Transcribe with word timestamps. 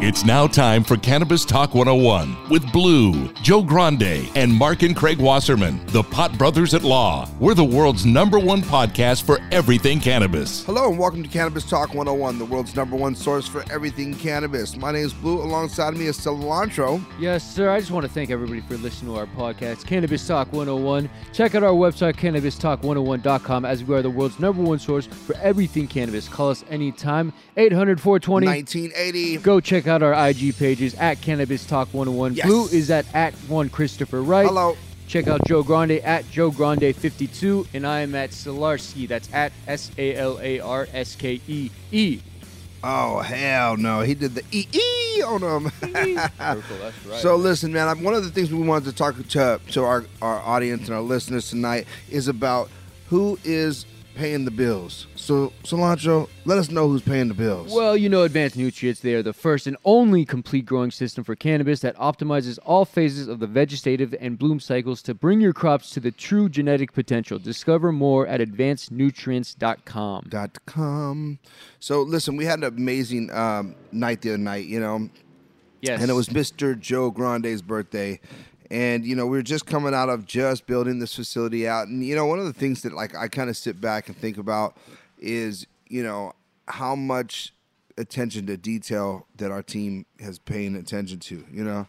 It's 0.00 0.24
now 0.24 0.46
time 0.46 0.84
for 0.84 0.96
Cannabis 0.96 1.44
Talk 1.44 1.74
101 1.74 2.48
with 2.50 2.70
Blue, 2.72 3.32
Joe 3.42 3.64
Grande, 3.64 4.30
and 4.36 4.54
Mark 4.54 4.84
and 4.84 4.94
Craig 4.94 5.18
Wasserman, 5.18 5.84
the 5.86 6.04
Pot 6.04 6.38
Brothers 6.38 6.72
at 6.72 6.84
Law. 6.84 7.28
We're 7.40 7.54
the 7.54 7.64
world's 7.64 8.06
number 8.06 8.38
one 8.38 8.62
podcast 8.62 9.24
for 9.24 9.40
everything 9.50 9.98
cannabis. 9.98 10.62
Hello 10.64 10.88
and 10.88 11.00
welcome 11.00 11.24
to 11.24 11.28
Cannabis 11.28 11.68
Talk 11.68 11.94
101, 11.94 12.38
the 12.38 12.44
world's 12.44 12.76
number 12.76 12.94
one 12.94 13.16
source 13.16 13.48
for 13.48 13.64
everything 13.72 14.14
cannabis. 14.14 14.76
My 14.76 14.92
name 14.92 15.04
is 15.04 15.12
Blue. 15.12 15.42
Alongside 15.42 15.94
me 15.96 16.06
is 16.06 16.16
Cilantro. 16.16 17.04
Yes, 17.18 17.42
sir. 17.42 17.68
I 17.68 17.80
just 17.80 17.90
want 17.90 18.06
to 18.06 18.12
thank 18.12 18.30
everybody 18.30 18.60
for 18.60 18.76
listening 18.76 19.12
to 19.12 19.18
our 19.18 19.26
podcast, 19.26 19.84
Cannabis 19.84 20.24
Talk 20.24 20.52
101. 20.52 21.10
Check 21.32 21.56
out 21.56 21.64
our 21.64 21.72
website, 21.72 22.14
cannabistalk101.com, 22.14 23.64
as 23.64 23.82
we 23.82 23.96
are 23.96 24.02
the 24.02 24.10
world's 24.10 24.38
number 24.38 24.62
one 24.62 24.78
source 24.78 25.06
for 25.06 25.34
everything 25.38 25.88
cannabis. 25.88 26.28
Call 26.28 26.50
us 26.50 26.64
anytime, 26.70 27.32
800 27.56 28.00
420 28.00 28.46
1980. 28.46 29.38
Go 29.38 29.58
check 29.58 29.87
out 29.88 30.02
our 30.02 30.28
IG 30.28 30.56
pages 30.56 30.94
at 30.94 31.20
Cannabis 31.20 31.66
Talk 31.66 31.88
101. 31.92 32.34
Yes. 32.34 32.46
Blue 32.46 32.66
is 32.66 32.90
at 32.90 33.06
at 33.14 33.34
one 33.48 33.68
Christopher 33.68 34.22
Wright. 34.22 34.46
Hello. 34.46 34.76
Check 35.06 35.26
out 35.26 35.40
Joe 35.46 35.62
Grande 35.62 35.92
at 35.92 36.30
Joe 36.30 36.50
Grande 36.50 36.94
52, 36.94 37.66
and 37.72 37.86
I 37.86 38.00
am 38.00 38.14
at 38.14 38.30
Salarski. 38.30 39.08
That's 39.08 39.32
at 39.32 39.52
S 39.66 39.90
A 39.96 40.14
L 40.14 40.38
A 40.42 40.60
R 40.60 40.86
S 40.92 41.16
K 41.16 41.40
E 41.48 41.70
E. 41.90 42.20
Oh, 42.84 43.20
hell 43.20 43.76
no. 43.76 44.02
He 44.02 44.14
did 44.14 44.34
the 44.34 44.44
E 44.52 44.66
E 44.72 45.22
on 45.22 45.42
him. 45.42 45.72
Right. 45.92 46.30
So 47.20 47.36
listen, 47.36 47.72
man. 47.72 48.02
One 48.04 48.14
of 48.14 48.22
the 48.22 48.30
things 48.30 48.52
we 48.52 48.62
wanted 48.62 48.84
to 48.90 48.92
talk 48.92 49.16
to 49.28 49.60
to 49.70 49.82
our, 49.82 50.04
our 50.22 50.38
audience 50.40 50.86
and 50.86 50.94
our 50.94 51.02
listeners 51.02 51.48
tonight 51.48 51.86
is 52.10 52.28
about 52.28 52.70
who 53.08 53.38
is 53.44 53.86
paying 54.18 54.44
the 54.44 54.50
bills. 54.50 55.06
So 55.14 55.52
Cilantro, 55.62 56.28
let 56.44 56.58
us 56.58 56.70
know 56.70 56.88
who's 56.88 57.02
paying 57.02 57.28
the 57.28 57.34
bills. 57.34 57.72
Well, 57.72 57.96
you 57.96 58.08
know, 58.08 58.24
Advanced 58.24 58.56
Nutrients, 58.56 58.98
they 59.00 59.14
are 59.14 59.22
the 59.22 59.32
first 59.32 59.68
and 59.68 59.76
only 59.84 60.24
complete 60.24 60.66
growing 60.66 60.90
system 60.90 61.22
for 61.22 61.36
cannabis 61.36 61.78
that 61.80 61.96
optimizes 61.96 62.58
all 62.66 62.84
phases 62.84 63.28
of 63.28 63.38
the 63.38 63.46
vegetative 63.46 64.12
and 64.20 64.36
bloom 64.36 64.58
cycles 64.58 65.02
to 65.02 65.14
bring 65.14 65.40
your 65.40 65.52
crops 65.52 65.90
to 65.90 66.00
the 66.00 66.10
true 66.10 66.48
genetic 66.48 66.92
potential. 66.92 67.38
Discover 67.38 67.92
more 67.92 68.26
at 68.26 68.40
advancednutrients.com. 68.40 70.26
dot 70.28 70.58
com. 70.66 71.38
So 71.78 72.02
listen, 72.02 72.36
we 72.36 72.44
had 72.44 72.58
an 72.58 72.64
amazing 72.64 73.30
um, 73.32 73.76
night 73.92 74.22
the 74.22 74.30
other 74.30 74.38
night, 74.38 74.66
you 74.66 74.80
know, 74.80 75.08
Yes. 75.80 76.00
and 76.02 76.10
it 76.10 76.14
was 76.14 76.28
Mr. 76.28 76.78
Joe 76.78 77.12
Grande's 77.12 77.62
birthday. 77.62 78.18
And 78.70 79.04
you 79.04 79.16
know, 79.16 79.26
we 79.26 79.38
were 79.38 79.42
just 79.42 79.64
coming 79.66 79.94
out 79.94 80.08
of 80.10 80.26
just 80.26 80.66
building 80.66 80.98
this 80.98 81.14
facility 81.14 81.66
out, 81.66 81.88
and 81.88 82.04
you 82.04 82.14
know, 82.14 82.26
one 82.26 82.38
of 82.38 82.44
the 82.44 82.52
things 82.52 82.82
that 82.82 82.92
like 82.92 83.14
I 83.16 83.28
kind 83.28 83.48
of 83.48 83.56
sit 83.56 83.80
back 83.80 84.08
and 84.08 84.16
think 84.16 84.36
about 84.36 84.76
is 85.18 85.66
you 85.88 86.02
know 86.02 86.32
how 86.66 86.94
much 86.94 87.54
attention 87.96 88.46
to 88.46 88.56
detail 88.56 89.26
that 89.36 89.50
our 89.50 89.62
team 89.62 90.04
has 90.20 90.38
paying 90.38 90.76
attention 90.76 91.18
to, 91.18 91.44
you 91.50 91.64
know, 91.64 91.86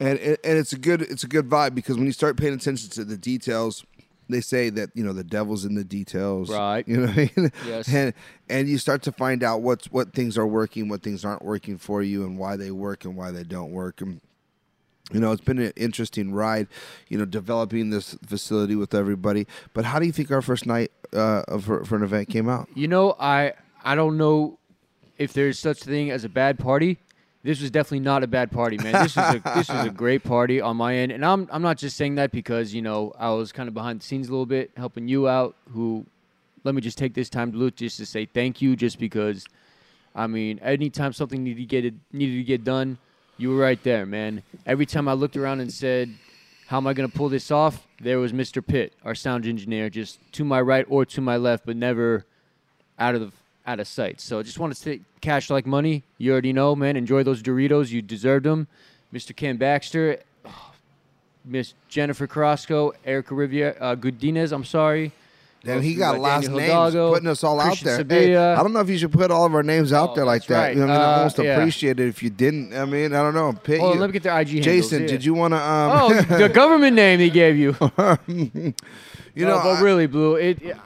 and 0.00 0.18
and 0.18 0.38
and 0.42 0.58
it's 0.58 0.72
a 0.72 0.78
good 0.78 1.02
it's 1.02 1.22
a 1.24 1.28
good 1.28 1.48
vibe 1.50 1.74
because 1.74 1.96
when 1.96 2.06
you 2.06 2.12
start 2.12 2.36
paying 2.38 2.54
attention 2.54 2.88
to 2.90 3.04
the 3.04 3.18
details, 3.18 3.84
they 4.30 4.40
say 4.40 4.70
that 4.70 4.88
you 4.94 5.04
know 5.04 5.12
the 5.12 5.22
devil's 5.22 5.66
in 5.66 5.74
the 5.74 5.84
details, 5.84 6.48
Right. 6.48 6.86
You 6.88 6.96
know, 6.96 7.06
what 7.08 7.18
I 7.18 7.30
mean? 7.36 7.52
Yes. 7.66 7.88
and 7.92 8.14
and 8.48 8.68
you 8.68 8.78
start 8.78 9.02
to 9.02 9.12
find 9.12 9.42
out 9.42 9.60
what's 9.60 9.92
what 9.92 10.14
things 10.14 10.38
are 10.38 10.46
working, 10.46 10.88
what 10.88 11.02
things 11.02 11.26
aren't 11.26 11.44
working 11.44 11.76
for 11.76 12.02
you, 12.02 12.24
and 12.24 12.38
why 12.38 12.56
they 12.56 12.70
work 12.70 13.04
and 13.04 13.16
why 13.16 13.30
they 13.32 13.44
don't 13.44 13.70
work. 13.70 14.00
And 14.00 14.22
you 15.12 15.20
know, 15.20 15.32
it's 15.32 15.42
been 15.42 15.58
an 15.58 15.72
interesting 15.76 16.32
ride, 16.32 16.66
you 17.08 17.16
know, 17.16 17.24
developing 17.24 17.90
this 17.90 18.16
facility 18.26 18.74
with 18.74 18.94
everybody. 18.94 19.46
But 19.72 19.84
how 19.84 19.98
do 19.98 20.06
you 20.06 20.12
think 20.12 20.30
our 20.30 20.42
first 20.42 20.66
night 20.66 20.90
uh, 21.12 21.42
of- 21.48 21.64
for, 21.64 21.84
for 21.84 21.96
an 21.96 22.02
event 22.02 22.28
came 22.28 22.48
out? 22.48 22.68
You 22.74 22.88
know, 22.88 23.14
I 23.18 23.52
I 23.84 23.94
don't 23.94 24.16
know 24.18 24.58
if 25.18 25.32
there's 25.32 25.58
such 25.58 25.82
a 25.82 25.84
thing 25.84 26.10
as 26.10 26.24
a 26.24 26.28
bad 26.28 26.58
party. 26.58 26.98
This 27.44 27.60
was 27.60 27.70
definitely 27.70 28.00
not 28.00 28.24
a 28.24 28.26
bad 28.26 28.50
party, 28.50 28.76
man. 28.78 28.92
This 29.04 29.14
was 29.14 29.36
a 29.36 29.42
this 29.54 29.68
was 29.68 29.86
a 29.86 29.90
great 29.90 30.24
party 30.24 30.60
on 30.60 30.76
my 30.76 30.96
end, 30.96 31.12
and 31.12 31.24
I'm 31.24 31.48
I'm 31.52 31.62
not 31.62 31.78
just 31.78 31.96
saying 31.96 32.16
that 32.16 32.32
because 32.32 32.74
you 32.74 32.82
know 32.82 33.12
I 33.16 33.30
was 33.30 33.52
kind 33.52 33.68
of 33.68 33.74
behind 33.74 34.00
the 34.00 34.04
scenes 34.04 34.26
a 34.26 34.32
little 34.32 34.46
bit, 34.46 34.72
helping 34.76 35.06
you 35.06 35.28
out. 35.28 35.54
Who, 35.72 36.04
let 36.64 36.74
me 36.74 36.80
just 36.80 36.98
take 36.98 37.14
this 37.14 37.30
time 37.30 37.52
to 37.52 37.58
look 37.58 37.76
just 37.76 37.98
to 37.98 38.06
say 38.06 38.26
thank 38.26 38.60
you, 38.60 38.74
just 38.74 38.98
because. 38.98 39.46
I 40.18 40.26
mean, 40.26 40.58
anytime 40.60 41.12
something 41.12 41.44
needed 41.44 41.60
to 41.60 41.66
get 41.66 41.84
it, 41.84 41.92
needed 42.10 42.36
to 42.38 42.42
get 42.42 42.64
done, 42.64 42.96
you 43.36 43.50
were 43.50 43.56
right 43.56 43.82
there, 43.82 44.06
man. 44.06 44.42
Every 44.64 44.86
time 44.86 45.08
I 45.08 45.12
looked 45.12 45.36
around 45.36 45.60
and 45.60 45.72
said, 45.72 46.14
"How 46.66 46.78
am 46.78 46.86
I 46.86 46.94
going 46.94 47.10
to 47.10 47.16
pull 47.16 47.28
this 47.28 47.50
off?" 47.50 47.86
There 48.00 48.18
was 48.18 48.32
Mr. 48.32 48.66
Pitt, 48.66 48.92
our 49.04 49.14
sound 49.14 49.46
engineer, 49.46 49.90
just 49.90 50.18
to 50.32 50.44
my 50.44 50.60
right 50.60 50.86
or 50.88 51.04
to 51.06 51.20
my 51.20 51.36
left, 51.36 51.66
but 51.66 51.76
never 51.76 52.24
out 52.98 53.14
of 53.14 53.20
the 53.20 53.32
out 53.66 53.80
of 53.80 53.88
sight. 53.88 54.20
So 54.20 54.38
I 54.38 54.42
just 54.42 54.58
want 54.58 54.74
to 54.74 54.80
say, 54.80 55.00
cash 55.20 55.50
like 55.50 55.66
money. 55.66 56.04
You 56.18 56.32
already 56.32 56.52
know, 56.52 56.76
man. 56.76 56.96
Enjoy 56.96 57.22
those 57.22 57.42
Doritos. 57.42 57.90
You 57.90 58.00
deserved 58.00 58.46
them, 58.46 58.68
Mr. 59.12 59.34
Ken 59.34 59.56
Baxter, 59.56 60.20
Miss 61.44 61.74
Jennifer 61.88 62.26
Carrasco, 62.26 62.92
Erica 63.04 63.34
Riviera, 63.34 63.76
uh. 63.80 63.96
I'm 64.54 64.64
sorry. 64.64 65.12
And 65.68 65.82
he 65.84 65.94
got 65.94 66.18
last 66.18 66.42
Daniel 66.42 66.58
names, 66.60 66.70
Hidalgo, 66.70 67.12
putting 67.12 67.28
us 67.28 67.42
all 67.44 67.58
Christian 67.60 67.88
out 67.88 68.08
there. 68.08 68.20
Hey, 68.20 68.36
I 68.36 68.62
don't 68.62 68.72
know 68.72 68.80
if 68.80 68.88
you 68.88 68.98
should 68.98 69.12
put 69.12 69.30
all 69.30 69.44
of 69.46 69.54
our 69.54 69.62
names 69.62 69.92
out 69.92 70.10
Oh, 70.10 70.14
there 70.14 70.24
like 70.24 70.44
that. 70.46 70.58
right. 70.58 70.76
I 70.76 70.80
mean, 70.80 70.90
I 70.90 70.94
Uh, 70.96 71.16
almost 71.18 71.38
yeah. 71.38 71.56
appreciate 71.56 71.98
it 72.00 72.08
if 72.08 72.22
you 72.22 72.30
didn't. 72.30 72.74
I 72.74 72.84
mean, 72.84 73.12
I 73.14 73.22
don't 73.22 73.34
know. 73.34 73.52
Pitt, 73.52 73.80
Hold 73.80 73.94
you- 73.94 74.00
let 74.00 74.06
me 74.08 74.12
get 74.12 74.22
their 74.22 74.38
IG 74.38 74.48
handles, 74.48 74.64
Jason, 74.64 75.02
yeah. 75.02 75.08
did 75.08 75.24
you 75.24 75.34
want 75.34 75.54
to? 75.54 75.58
Um, 75.58 75.90
Oh, 75.92 76.22
the 76.38 76.48
government 76.54 76.94
name 76.96 77.20
he 77.20 77.30
gave 77.30 77.56
you. 77.56 77.74
you 78.26 78.74
No, 79.34 79.48
know, 79.48 79.60
but 79.62 79.76
I- 79.76 79.80
really, 79.80 80.06
Blue. 80.06 80.36
It, 80.36 80.62
it- 80.62 80.76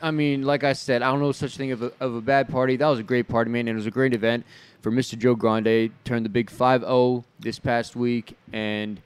I 0.00 0.12
mean, 0.12 0.42
like 0.42 0.62
I 0.62 0.74
said, 0.74 1.02
I 1.02 1.10
don't 1.10 1.18
know 1.20 1.32
such 1.32 1.56
thing 1.56 1.72
of 1.72 1.82
a, 1.82 1.90
of 1.98 2.14
a 2.14 2.20
bad 2.20 2.48
party. 2.48 2.76
That 2.76 2.86
was 2.86 3.00
a 3.00 3.02
great 3.02 3.26
party, 3.26 3.50
man, 3.50 3.60
and 3.66 3.70
it 3.70 3.74
was 3.74 3.86
a 3.86 3.90
great 3.90 4.14
event 4.14 4.46
for 4.80 4.92
Mr. 4.92 5.18
Joe 5.18 5.34
Grande. 5.34 5.90
Turned 6.04 6.24
the 6.24 6.28
big 6.30 6.50
5-0 6.50 7.24
this 7.40 7.58
past 7.58 7.96
week, 7.96 8.36
and 8.52 9.00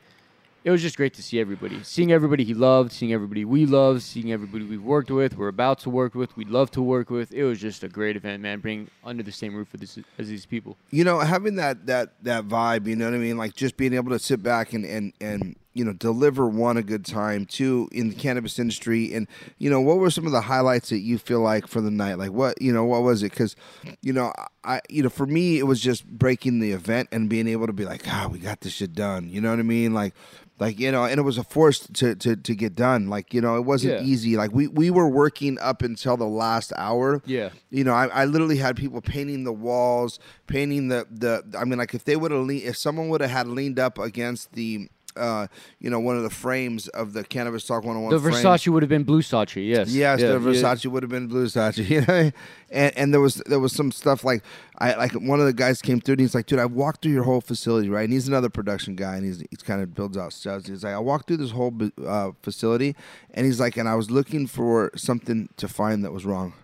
it 0.65 0.71
was 0.71 0.81
just 0.81 0.97
great 0.97 1.15
to 1.15 1.23
see 1.23 1.41
everybody, 1.41 1.83
seeing 1.83 2.13
everybody 2.13 2.45
he 2.45 2.55
loved, 2.55 2.93
seeing 2.93 3.13
everybody 3.13 3.45
we 3.45 3.67
love, 3.67 4.03
seeing 4.03 4.33
everybody 4.33 4.65
we've 4.65 4.83
worked 4.83 5.11
with, 5.11 5.37
we're 5.37 5.49
about 5.49 5.81
to 5.81 5.91
work 5.91 6.15
with, 6.15 6.37
we'd 6.37 6.49
love 6.49 6.71
to 6.73 6.83
work 6.83 7.11
with. 7.11 7.33
It 7.33 7.45
was 7.45 7.61
just 7.61 7.83
a 7.83 7.89
great 7.89 8.17
event, 8.17 8.43
man. 8.43 8.61
Being 8.61 8.89
under 9.05 9.23
the 9.23 9.33
same 9.33 9.55
roof 9.55 9.69
this, 9.73 9.99
as 10.19 10.29
these 10.29 10.47
people. 10.47 10.77
you 10.91 11.05
know, 11.05 11.19
having 11.21 11.57
that 11.57 11.87
that 11.87 12.13
that 12.23 12.47
vibe, 12.47 12.87
you 12.87 12.97
know 12.97 13.07
what 13.07 13.15
I 13.15 13.19
mean? 13.19 13.37
Like 13.37 13.55
just 13.55 13.77
being 13.77 13.95
able 13.95 14.11
to 14.11 14.19
sit 14.19 14.43
back 14.43 14.73
and 14.73 14.85
and 14.85 15.13
and 15.21 15.57
you 15.75 15.85
know 15.85 15.93
deliver 15.93 16.47
one 16.47 16.77
a 16.77 16.83
good 16.83 17.05
time, 17.05 17.47
two 17.47 17.89
in 17.93 18.09
the 18.11 18.15
cannabis 18.15 18.59
industry, 18.59 19.13
and 19.15 19.27
you 19.59 19.71
know 19.71 19.81
what 19.81 19.99
were 19.99 20.11
some 20.11 20.27
of 20.27 20.33
the 20.33 20.43
highlights 20.43 20.89
that 20.91 20.99
you 21.01 21.19
feel 21.19 21.41
like 21.41 21.67
for 21.67 21.81
the 21.81 21.91
night? 21.91 22.19
Like 22.19 22.33
what 22.33 22.61
you 22.61 22.73
know 22.73 22.85
what 22.85 23.03
was 23.03 23.23
it? 23.23 23.31
Because 23.31 23.57
you 24.03 24.13
know 24.13 24.33
I 24.65 24.81
you 24.89 25.03
know 25.03 25.09
for 25.09 25.27
me 25.27 25.59
it 25.59 25.65
was 25.67 25.81
just 25.81 26.07
breaking 26.07 26.61
the 26.61 26.73
event 26.73 27.09
and 27.13 27.29
being 27.29 27.49
able 27.49 27.67
to 27.67 27.73
be 27.73 27.85
like, 27.85 28.03
ah, 28.09 28.29
we 28.31 28.39
got 28.39 28.61
this 28.61 28.73
shit 28.75 28.95
done. 28.95 29.29
You 29.29 29.41
know 29.41 29.51
what 29.51 29.59
I 29.59 29.63
mean? 29.63 29.95
Like. 29.95 30.15
Like 30.61 30.79
you 30.79 30.93
know, 30.93 31.05
and 31.05 31.19
it 31.19 31.23
was 31.23 31.39
a 31.39 31.43
force 31.45 31.81
to, 31.95 32.15
to, 32.15 32.37
to 32.37 32.55
get 32.55 32.77
done. 32.77 33.09
Like 33.09 33.35
you 33.35 33.41
know, 33.41 33.57
it 33.57 33.63
wasn't 33.63 33.95
Yeah. 33.95 34.07
easy. 34.07 34.37
Like 34.37 34.53
we, 34.53 34.69
we 34.69 34.91
were 34.91 35.09
working 35.09 35.59
up 35.61 35.83
until 35.83 36.17
the 36.17 36.27
last 36.27 36.73
hour 36.77 37.21
Yeah. 37.27 37.49
you 37.71 37.83
know, 37.83 37.93
I, 37.95 38.07
I 38.09 38.25
literally 38.27 38.59
had 38.59 38.77
people 38.77 39.01
painting 39.01 39.43
the 39.43 39.53
walls, 39.53 40.21
painting 40.47 40.87
the 40.87 41.07
the. 41.11 41.43
I 41.59 41.65
mean, 41.65 41.79
like 41.81 41.95
if 41.95 42.05
they 42.05 42.15
would 42.15 42.31
have, 42.31 42.47
le- 42.47 42.55
if 42.55 42.77
someone 42.77 43.09
would 43.09 43.23
have 43.23 43.31
had 43.31 43.49
leaned 43.49 43.81
up 43.81 43.99
against 43.99 44.53
the, 44.53 44.89
uh, 45.17 45.47
you 45.79 45.91
know, 45.91 46.01
one 46.01 46.17
of 46.17 46.23
the 46.23 46.31
frames 46.31 46.89
of 46.89 47.13
the 47.13 47.25
Cannabis 47.25 47.67
Talk 47.67 47.85
101 47.85 48.23
The 48.23 48.31
Versace 48.31 48.69
would 48.69 48.83
have 48.83 48.91
been 48.91 49.05
blue 49.05 49.23
Sachi, 49.23 49.69
yes. 49.69 49.91
Yes, 49.91 50.21
Yeah, 50.21 50.29
the 50.29 50.33
yeah. 50.35 50.39
Versace 50.39 50.87
would 50.87 51.03
have 51.03 51.11
been 51.11 51.27
blue 51.29 51.47
Versace, 51.47 51.89
you 51.89 52.01
know, 52.03 52.31
and 52.71 52.97
and 52.97 53.13
there 53.13 53.21
was 53.21 53.37
there 53.47 53.61
was 53.61 53.73
some 53.73 53.93
stuff 53.93 54.25
like 54.25 54.43
I 54.79 54.95
like 54.95 55.13
one 55.13 55.41
of 55.41 55.47
the 55.47 55.53
guys 55.53 55.83
came 55.83 56.01
through 56.01 56.15
and 56.15 56.21
he's 56.21 56.35
like, 56.35 56.47
dude, 56.47 56.59
I 56.59 56.67
walked 56.67 57.03
through 57.03 57.13
your 57.13 57.25
whole 57.25 57.41
facility, 57.41 57.89
right? 57.89 58.05
And 58.05 58.13
he's 58.13 58.29
another 58.29 58.49
production 58.49 58.97
guy, 58.97 59.17
and 59.17 59.25
he's 59.25 59.43
he's 59.51 59.63
kind 59.63 59.83
of 59.83 59.95
builds 59.95 60.17
out 60.17 60.33
stuff. 60.33 60.67
He's 60.67 60.85
like, 60.85 60.95
I 60.95 60.99
walked 60.99 61.29
through 61.29 61.39
this 61.39 61.51
whole 61.53 61.75
uh, 62.07 62.31
facility, 62.43 62.97
and 63.33 63.47
he's 63.47 63.61
like, 63.61 63.77
and 63.77 63.89
I 63.89 63.95
was 63.95 64.11
looking 64.11 64.47
for 64.47 64.91
something 64.97 65.49
to 65.57 65.69
find 65.69 66.05
that 66.05 66.13
was 66.13 66.25
wrong, 66.25 66.55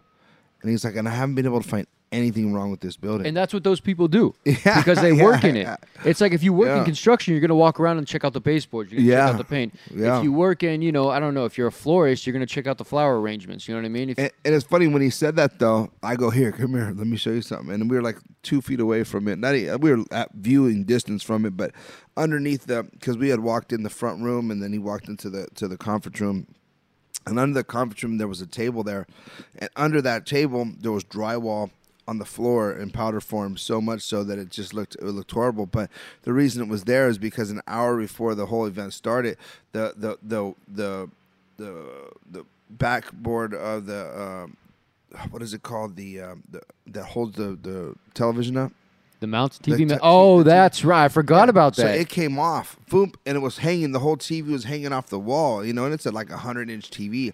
and 0.62 0.70
he's 0.70 0.84
like, 0.84 0.96
and 0.96 1.08
I 1.08 1.12
haven't 1.12 1.34
been 1.34 1.46
able 1.46 1.62
to 1.62 1.68
find 1.68 1.86
anything 2.10 2.54
wrong 2.54 2.70
with 2.70 2.80
this 2.80 2.96
building. 2.96 3.26
And 3.26 3.36
that's 3.36 3.52
what 3.52 3.64
those 3.64 3.80
people 3.80 4.08
do 4.08 4.34
Yeah, 4.44 4.78
because 4.78 5.00
they 5.00 5.12
yeah, 5.12 5.22
work 5.24 5.44
in 5.44 5.56
it. 5.56 5.62
yeah. 5.62 5.76
It's 6.04 6.20
like 6.20 6.32
if 6.32 6.42
you 6.42 6.52
work 6.52 6.68
in 6.78 6.84
construction, 6.84 7.32
you're 7.34 7.40
gonna 7.40 7.54
walk 7.54 7.78
around 7.78 7.98
and 7.98 8.06
check 8.06 8.24
out 8.24 8.32
the 8.32 8.40
baseboards. 8.40 8.90
You're 8.90 9.00
gonna 9.00 9.10
Yeah. 9.10 9.26
check 9.26 9.34
out 9.34 9.38
the 9.38 9.44
paint. 9.44 9.74
Yeah. 9.94 10.18
If 10.18 10.24
you 10.24 10.32
work 10.32 10.62
in, 10.62 10.80
you 10.82 10.90
know, 10.92 11.10
I 11.10 11.20
don't 11.20 11.34
know, 11.34 11.44
if 11.44 11.58
you're 11.58 11.66
a 11.66 11.72
florist, 11.72 12.26
you're 12.26 12.32
gonna 12.32 12.46
check 12.46 12.66
out 12.66 12.78
the 12.78 12.84
flower 12.84 13.20
arrangements. 13.20 13.68
You 13.68 13.74
know 13.74 13.80
what 13.80 13.86
I 13.86 13.90
mean? 13.90 14.10
If, 14.10 14.18
And, 14.18 14.30
and 14.44 14.54
it's 14.54 14.64
funny 14.64 14.86
when 14.88 15.02
he 15.02 15.10
said 15.10 15.36
that 15.36 15.58
though. 15.58 15.90
I 16.02 16.16
go 16.16 16.30
here, 16.30 16.50
come 16.52 16.70
here, 16.72 16.92
let 16.96 17.06
me 17.06 17.16
show 17.16 17.30
you 17.30 17.42
something. 17.42 17.72
And 17.74 17.90
we 17.90 17.96
were 17.96 18.02
like 18.02 18.18
two 18.42 18.62
feet 18.62 18.80
away 18.80 19.04
from 19.04 19.28
it. 19.28 19.38
Not 19.38 19.54
e- 19.54 19.68
uh, 19.68 19.76
we 19.78 19.94
were 19.94 20.04
at 20.10 20.30
viewing 20.34 20.84
distance 20.84 21.22
from 21.22 21.44
it, 21.44 21.56
but 21.56 21.72
underneath 22.16 22.66
the 22.66 22.84
because 22.84 23.18
we 23.18 23.28
had 23.28 23.40
walked 23.40 23.72
in 23.72 23.82
the 23.82 23.90
front 23.90 24.22
room 24.22 24.50
and 24.50 24.62
then 24.62 24.72
he 24.72 24.78
walked 24.78 25.08
into 25.08 25.28
the 25.28 25.46
to 25.56 25.68
the 25.68 25.76
conference 25.76 26.20
room. 26.20 26.46
And 27.26 27.38
under 27.38 27.52
the 27.52 27.64
conference 27.64 28.02
room 28.02 28.16
there 28.16 28.28
was 28.28 28.40
a 28.40 28.46
table 28.46 28.82
there, 28.82 29.06
and 29.58 29.68
under 29.76 30.00
that 30.00 30.24
table 30.24 30.66
there 30.80 30.92
was 30.92 31.04
drywall 31.04 31.70
on 32.08 32.18
the 32.18 32.24
floor 32.24 32.72
in 32.72 32.90
powder 32.90 33.20
form 33.20 33.56
so 33.56 33.80
much 33.80 34.00
so 34.02 34.24
that 34.24 34.38
it 34.38 34.48
just 34.50 34.72
looked 34.72 34.94
it 34.96 35.04
looked 35.04 35.30
horrible. 35.30 35.66
But 35.66 35.90
the 36.22 36.32
reason 36.32 36.62
it 36.62 36.68
was 36.68 36.84
there 36.84 37.08
is 37.08 37.18
because 37.18 37.50
an 37.50 37.60
hour 37.66 37.96
before 37.98 38.34
the 38.34 38.46
whole 38.46 38.64
event 38.66 38.92
started, 38.94 39.36
the 39.72 39.92
the 39.96 40.18
the 40.22 40.54
the 40.66 41.10
the, 41.58 42.10
the 42.30 42.44
backboard 42.70 43.52
of 43.54 43.86
the 43.86 44.20
um, 44.20 44.56
what 45.30 45.42
is 45.42 45.52
it 45.54 45.62
called 45.62 45.96
the 45.96 46.20
um, 46.20 46.42
the 46.50 46.60
that 46.86 47.04
holds 47.04 47.36
the 47.36 47.58
the 47.60 47.94
television 48.14 48.56
up. 48.56 48.72
the 49.20 49.26
mounts 49.26 49.58
The 49.58 49.72
TV. 49.72 49.78
te- 49.78 49.84
ma- 49.86 49.98
oh, 50.02 50.38
the 50.38 50.50
that's 50.50 50.84
right. 50.84 51.04
I 51.04 51.08
forgot 51.08 51.48
about 51.50 51.76
that. 51.76 51.82
So 51.82 51.88
that. 51.88 51.98
it 52.00 52.08
came 52.08 52.38
off, 52.38 52.76
boom, 52.88 53.12
and 53.26 53.36
it 53.36 53.40
was 53.40 53.58
hanging. 53.58 53.92
The 53.92 53.98
whole 54.00 54.16
TV 54.16 54.46
was 54.50 54.64
hanging 54.64 54.92
off 54.92 55.08
the 55.08 55.18
wall, 55.18 55.64
you 55.64 55.72
know, 55.74 55.84
and 55.84 55.92
it's 55.92 56.06
at 56.06 56.14
like 56.14 56.30
a 56.30 56.38
hundred 56.38 56.70
inch 56.70 56.90
TV. 56.90 57.32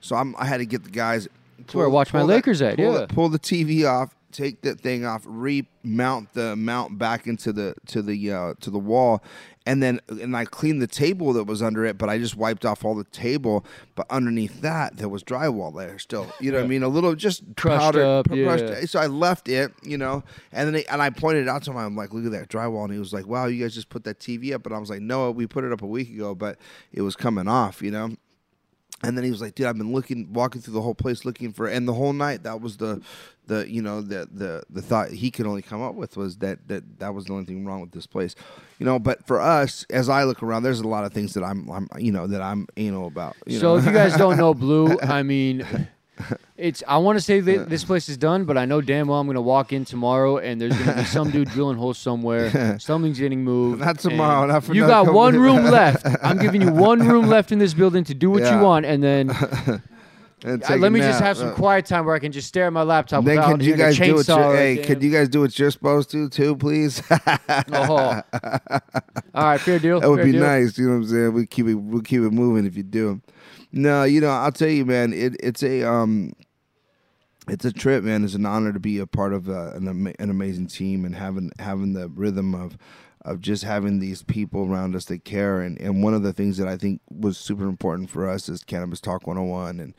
So 0.00 0.16
I'm, 0.16 0.34
I 0.38 0.46
had 0.46 0.58
to 0.58 0.66
get 0.66 0.82
the 0.84 0.90
guys. 0.90 1.28
where 1.72 1.84
I 1.86 1.88
watch 1.88 2.12
my 2.12 2.20
pull 2.20 2.28
Lakers 2.28 2.62
at, 2.62 2.76
pull 2.76 2.92
yeah. 2.92 2.98
the- 3.00 3.06
pull 3.08 3.28
the 3.28 3.38
TV 3.38 3.84
off, 3.88 4.14
take 4.32 4.62
that 4.62 4.80
thing 4.80 5.04
off, 5.04 5.22
remount 5.26 6.32
the 6.34 6.56
mount 6.56 6.98
back 6.98 7.26
into 7.26 7.52
the 7.52 7.74
to 7.86 8.02
the 8.02 8.32
uh, 8.32 8.54
to 8.60 8.70
the 8.70 8.78
wall, 8.78 9.22
and 9.64 9.82
then 9.82 10.00
and 10.08 10.36
I 10.36 10.44
cleaned 10.44 10.82
the 10.82 10.86
table 10.86 11.32
that 11.34 11.44
was 11.44 11.62
under 11.62 11.84
it, 11.84 11.96
but 11.98 12.08
I 12.08 12.18
just 12.18 12.36
wiped 12.36 12.64
off 12.64 12.84
all 12.84 12.94
the 12.94 13.04
table. 13.04 13.64
But 13.94 14.06
underneath 14.10 14.60
that, 14.60 14.96
there 14.96 15.08
was 15.08 15.22
drywall 15.24 15.76
there 15.76 15.98
still. 15.98 16.30
You 16.40 16.52
know 16.52 16.58
what 16.58 16.64
I 16.64 16.68
mean? 16.68 16.82
A 16.82 16.88
little 16.88 17.14
just 17.14 17.42
Crushed 17.56 17.80
powder, 17.80 18.04
up, 18.04 18.26
pr- 18.26 18.42
crushed- 18.44 18.64
yeah. 18.64 18.84
so 18.86 19.00
I 19.00 19.06
left 19.06 19.48
it, 19.48 19.72
you 19.82 19.96
know, 19.98 20.22
and 20.52 20.66
then 20.66 20.74
they, 20.74 20.84
and 20.86 21.00
I 21.00 21.10
pointed 21.10 21.42
it 21.42 21.48
out 21.48 21.62
to 21.64 21.70
him. 21.70 21.76
I'm 21.78 21.96
like, 21.96 22.12
look 22.12 22.26
at 22.26 22.32
that 22.32 22.48
drywall, 22.48 22.84
and 22.84 22.92
he 22.92 22.98
was 22.98 23.12
like, 23.12 23.26
wow, 23.26 23.46
you 23.46 23.62
guys 23.62 23.74
just 23.74 23.88
put 23.88 24.04
that 24.04 24.18
TV 24.18 24.52
up, 24.54 24.66
and 24.66 24.74
I 24.74 24.78
was 24.78 24.90
like, 24.90 25.00
no, 25.00 25.30
we 25.30 25.46
put 25.46 25.64
it 25.64 25.72
up 25.72 25.82
a 25.82 25.86
week 25.86 26.10
ago, 26.10 26.34
but 26.34 26.58
it 26.92 27.02
was 27.02 27.16
coming 27.16 27.48
off, 27.48 27.82
you 27.82 27.90
know. 27.90 28.10
And 29.02 29.16
then 29.16 29.24
he 29.24 29.30
was 29.30 29.42
like, 29.42 29.54
dude, 29.54 29.66
I've 29.66 29.76
been 29.76 29.92
looking, 29.92 30.32
walking 30.32 30.62
through 30.62 30.72
the 30.72 30.80
whole 30.80 30.94
place 30.94 31.24
looking 31.24 31.52
for, 31.52 31.66
and 31.66 31.86
the 31.86 31.92
whole 31.92 32.14
night 32.14 32.44
that 32.44 32.62
was 32.62 32.78
the, 32.78 33.02
the 33.46 33.70
you 33.70 33.82
know 33.82 34.00
the 34.00 34.26
the 34.32 34.62
the 34.70 34.80
thought 34.82 35.10
he 35.10 35.30
could 35.30 35.46
only 35.46 35.62
come 35.62 35.82
up 35.82 35.94
with 35.94 36.16
was 36.16 36.38
that 36.38 36.66
that 36.68 36.98
that 36.98 37.14
was 37.14 37.26
the 37.26 37.32
only 37.34 37.44
thing 37.44 37.64
wrong 37.66 37.82
with 37.82 37.92
this 37.92 38.06
place, 38.06 38.34
you 38.78 38.86
know. 38.86 38.98
But 38.98 39.26
for 39.26 39.40
us, 39.40 39.84
as 39.90 40.08
I 40.08 40.24
look 40.24 40.42
around, 40.42 40.62
there's 40.62 40.80
a 40.80 40.88
lot 40.88 41.04
of 41.04 41.12
things 41.12 41.34
that 41.34 41.44
I'm 41.44 41.70
I'm 41.70 41.88
you 41.98 42.10
know 42.10 42.26
that 42.26 42.40
I'm 42.40 42.66
anal 42.78 43.06
about. 43.06 43.36
You 43.46 43.58
so 43.58 43.74
know? 43.74 43.76
if 43.76 43.84
you 43.84 43.92
guys 43.92 44.16
don't 44.16 44.38
know 44.38 44.54
Blue, 44.66 44.98
I 45.00 45.22
mean, 45.22 45.88
it's. 46.56 46.82
I 46.88 46.96
want 46.98 47.18
to 47.18 47.24
say 47.24 47.40
that 47.40 47.68
this 47.68 47.84
place 47.84 48.08
is 48.08 48.16
done, 48.16 48.44
but 48.44 48.56
I 48.58 48.64
know 48.64 48.80
damn 48.80 49.08
well 49.08 49.20
I'm 49.20 49.26
gonna 49.26 49.40
walk 49.40 49.72
in 49.72 49.84
tomorrow 49.84 50.38
and 50.38 50.60
there's 50.60 50.76
gonna 50.78 50.96
be 50.96 51.04
some 51.18 51.30
dude 51.30 51.48
drilling 51.50 51.76
holes 51.76 51.98
somewhere. 51.98 52.78
Something's 52.78 53.18
getting 53.18 53.44
moved. 53.44 53.80
Not 53.80 53.98
tomorrow, 53.98 54.46
not 54.46 54.64
for 54.64 54.74
you 54.74 54.86
got 54.86 55.12
one 55.12 55.38
room 55.38 55.64
left. 55.64 56.06
I'm 56.22 56.38
giving 56.38 56.62
you 56.62 56.72
one 56.72 57.06
room 57.06 57.26
left 57.36 57.52
in 57.52 57.58
this 57.58 57.74
building 57.74 58.04
to 58.04 58.14
do 58.14 58.30
what 58.30 58.42
Yeah. 58.42 58.58
you 58.58 58.64
want, 58.64 58.86
and 58.86 59.02
then 59.02 59.30
And 60.44 60.62
let 60.80 60.92
me 60.92 61.00
just 61.00 61.20
have 61.20 61.36
some 61.38 61.48
Uh, 61.48 61.54
quiet 61.54 61.86
time 61.86 62.04
where 62.04 62.14
I 62.14 62.18
can 62.18 62.30
just 62.30 62.46
stare 62.46 62.66
at 62.66 62.72
my 62.72 62.82
laptop 62.82 63.24
Then 63.24 63.36
without 63.36 63.52
could 63.52 63.64
you 63.64 63.74
guys 63.74 63.98
do 63.98 64.14
what 64.14 64.28
you're, 64.28 64.56
hey, 64.56 64.76
could 64.76 65.02
you 65.02 65.10
guys 65.10 65.28
do 65.30 65.40
what 65.40 65.58
you're 65.58 65.70
supposed 65.70 66.10
to 66.10 66.28
too, 66.28 66.54
please? 66.56 67.00
that 67.08 67.64
Oh. 67.72 68.20
All 69.34 69.44
right, 69.44 69.60
fair 69.60 69.78
deal. 69.78 69.98
would 70.00 70.16
fair 70.16 70.24
be 70.26 70.32
deal. 70.32 70.42
nice. 70.42 70.76
You 70.78 70.86
know 70.86 70.90
what 70.92 70.96
I'm 70.98 71.06
saying? 71.08 71.32
We 71.32 71.46
keep 71.46 71.66
it, 71.66 71.74
we'll 71.74 72.02
keep 72.02 72.20
it 72.20 72.30
moving 72.32 72.66
if 72.66 72.76
you 72.76 72.82
do. 72.82 73.20
No, 73.76 74.04
you 74.04 74.22
know, 74.22 74.30
I'll 74.30 74.52
tell 74.52 74.70
you, 74.70 74.86
man. 74.86 75.12
It, 75.12 75.36
it's 75.38 75.62
a 75.62 75.82
um, 75.82 76.32
it's 77.46 77.66
a 77.66 77.72
trip, 77.72 78.04
man. 78.04 78.24
It's 78.24 78.32
an 78.32 78.46
honor 78.46 78.72
to 78.72 78.80
be 78.80 78.98
a 78.98 79.06
part 79.06 79.34
of 79.34 79.50
uh, 79.50 79.72
an 79.74 80.14
an 80.18 80.30
amazing 80.30 80.68
team 80.68 81.04
and 81.04 81.14
having 81.14 81.50
having 81.58 81.92
the 81.92 82.08
rhythm 82.08 82.54
of 82.54 82.78
of 83.26 83.40
just 83.40 83.64
having 83.64 83.98
these 83.98 84.22
people 84.22 84.64
around 84.64 84.94
us 84.94 85.06
that 85.06 85.24
care. 85.24 85.60
And, 85.60 85.78
and 85.80 86.02
one 86.02 86.14
of 86.14 86.22
the 86.22 86.32
things 86.32 86.56
that 86.58 86.68
I 86.68 86.76
think 86.76 87.00
was 87.10 87.36
super 87.36 87.68
important 87.68 88.08
for 88.08 88.28
us 88.28 88.48
is 88.48 88.62
Cannabis 88.62 89.00
Talk 89.00 89.26
101 89.26 89.80
and 89.80 89.94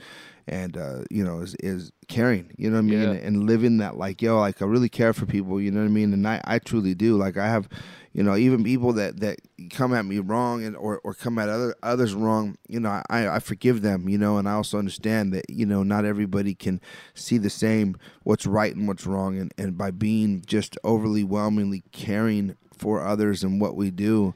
and 0.49 0.77
uh, 0.77 1.03
you 1.11 1.25
know 1.25 1.41
is, 1.41 1.55
is 1.55 1.91
caring. 2.07 2.53
You 2.57 2.69
know 2.69 2.77
what 2.77 2.85
I 2.85 2.89
mean? 2.89 3.01
Yeah. 3.01 3.27
And 3.27 3.45
living 3.45 3.79
that 3.79 3.97
like 3.97 4.21
yo, 4.21 4.39
like 4.39 4.61
I 4.61 4.65
really 4.65 4.87
care 4.87 5.11
for 5.11 5.25
people. 5.25 5.59
You 5.59 5.71
know 5.71 5.81
what 5.81 5.87
I 5.87 5.89
mean? 5.89 6.13
And 6.13 6.25
I, 6.25 6.41
I 6.45 6.59
truly 6.59 6.95
do. 6.95 7.17
Like 7.17 7.35
I 7.35 7.47
have, 7.47 7.67
you 8.13 8.23
know, 8.23 8.37
even 8.37 8.63
people 8.63 8.93
that 8.93 9.19
that 9.19 9.39
come 9.71 9.93
at 9.93 10.05
me 10.05 10.19
wrong 10.19 10.63
and 10.63 10.77
or, 10.77 11.01
or 11.03 11.13
come 11.13 11.37
at 11.37 11.49
other 11.49 11.75
others 11.83 12.13
wrong. 12.13 12.57
You 12.69 12.79
know, 12.79 13.01
I 13.09 13.27
I 13.27 13.39
forgive 13.39 13.81
them. 13.81 14.07
You 14.07 14.17
know, 14.17 14.37
and 14.37 14.47
I 14.47 14.53
also 14.53 14.79
understand 14.79 15.33
that 15.33 15.49
you 15.49 15.65
know 15.65 15.83
not 15.83 16.05
everybody 16.05 16.55
can 16.55 16.79
see 17.13 17.37
the 17.37 17.49
same 17.49 17.97
what's 18.23 18.45
right 18.45 18.73
and 18.73 18.87
what's 18.87 19.05
wrong. 19.05 19.37
And 19.37 19.53
and 19.57 19.77
by 19.77 19.91
being 19.91 20.43
just 20.45 20.77
overwhelmingly 20.85 21.83
caring 21.91 22.55
for 22.77 23.03
others 23.05 23.43
and 23.43 23.59
what 23.61 23.75
we 23.75 23.91
do. 23.91 24.33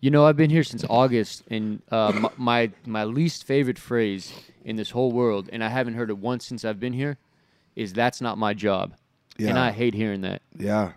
You 0.00 0.10
know, 0.10 0.26
I've 0.26 0.36
been 0.36 0.50
here 0.50 0.64
since 0.64 0.84
August, 0.90 1.44
and 1.48 1.80
uh, 1.92 2.08
m- 2.08 2.26
my 2.36 2.70
my 2.86 3.04
least 3.04 3.44
favorite 3.44 3.78
phrase 3.78 4.32
in 4.64 4.76
this 4.76 4.90
whole 4.90 5.12
world, 5.12 5.48
and 5.52 5.62
I 5.62 5.68
haven't 5.68 5.94
heard 5.94 6.10
it 6.10 6.18
once 6.18 6.44
since 6.44 6.64
I've 6.64 6.80
been 6.80 6.92
here, 6.92 7.18
is 7.76 7.92
"That's 7.92 8.20
not 8.20 8.36
my 8.36 8.52
job," 8.52 8.94
and 9.50 9.58
I 9.58 9.70
hate 9.70 9.94
hearing 9.94 10.22
that. 10.22 10.42
Yeah. 10.58 10.92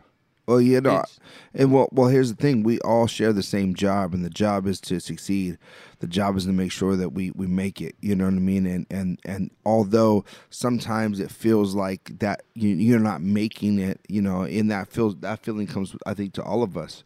Well, 0.48 0.62
you 0.62 0.80
know, 0.80 0.92
It's- 0.98 1.20
and 1.56 1.72
well, 1.74 1.90
well, 1.92 2.08
here's 2.10 2.30
the 2.30 2.36
thing: 2.42 2.62
we 2.64 2.80
all 2.82 3.08
share 3.08 3.34
the 3.34 3.42
same 3.42 3.74
job, 3.74 4.14
and 4.14 4.24
the 4.24 4.30
job 4.30 4.68
is 4.68 4.80
to 4.82 5.00
succeed. 5.00 5.58
The 6.00 6.08
job 6.08 6.38
is 6.38 6.46
to 6.46 6.52
make 6.54 6.72
sure 6.72 6.96
that 6.96 7.10
we 7.14 7.32
we 7.32 7.48
make 7.48 7.82
it. 7.82 7.96
You 8.02 8.16
know 8.16 8.26
what 8.26 8.36
I 8.36 8.40
mean? 8.40 8.66
And 8.68 8.86
and 8.92 9.20
and 9.26 9.50
although 9.66 10.24
sometimes 10.52 11.20
it 11.20 11.32
feels 11.32 11.74
like 11.74 12.20
that 12.20 12.44
you, 12.54 12.70
you're 12.70 13.00
not 13.00 13.22
making 13.22 13.80
it, 13.80 14.00
you 14.08 14.22
know, 14.22 14.44
in 14.44 14.68
that 14.68 14.88
feels 14.90 15.16
that 15.22 15.40
feeling 15.44 15.66
comes, 15.68 15.96
I 16.06 16.14
think, 16.14 16.34
to 16.34 16.44
all 16.44 16.62
of 16.62 16.78
us, 16.78 17.04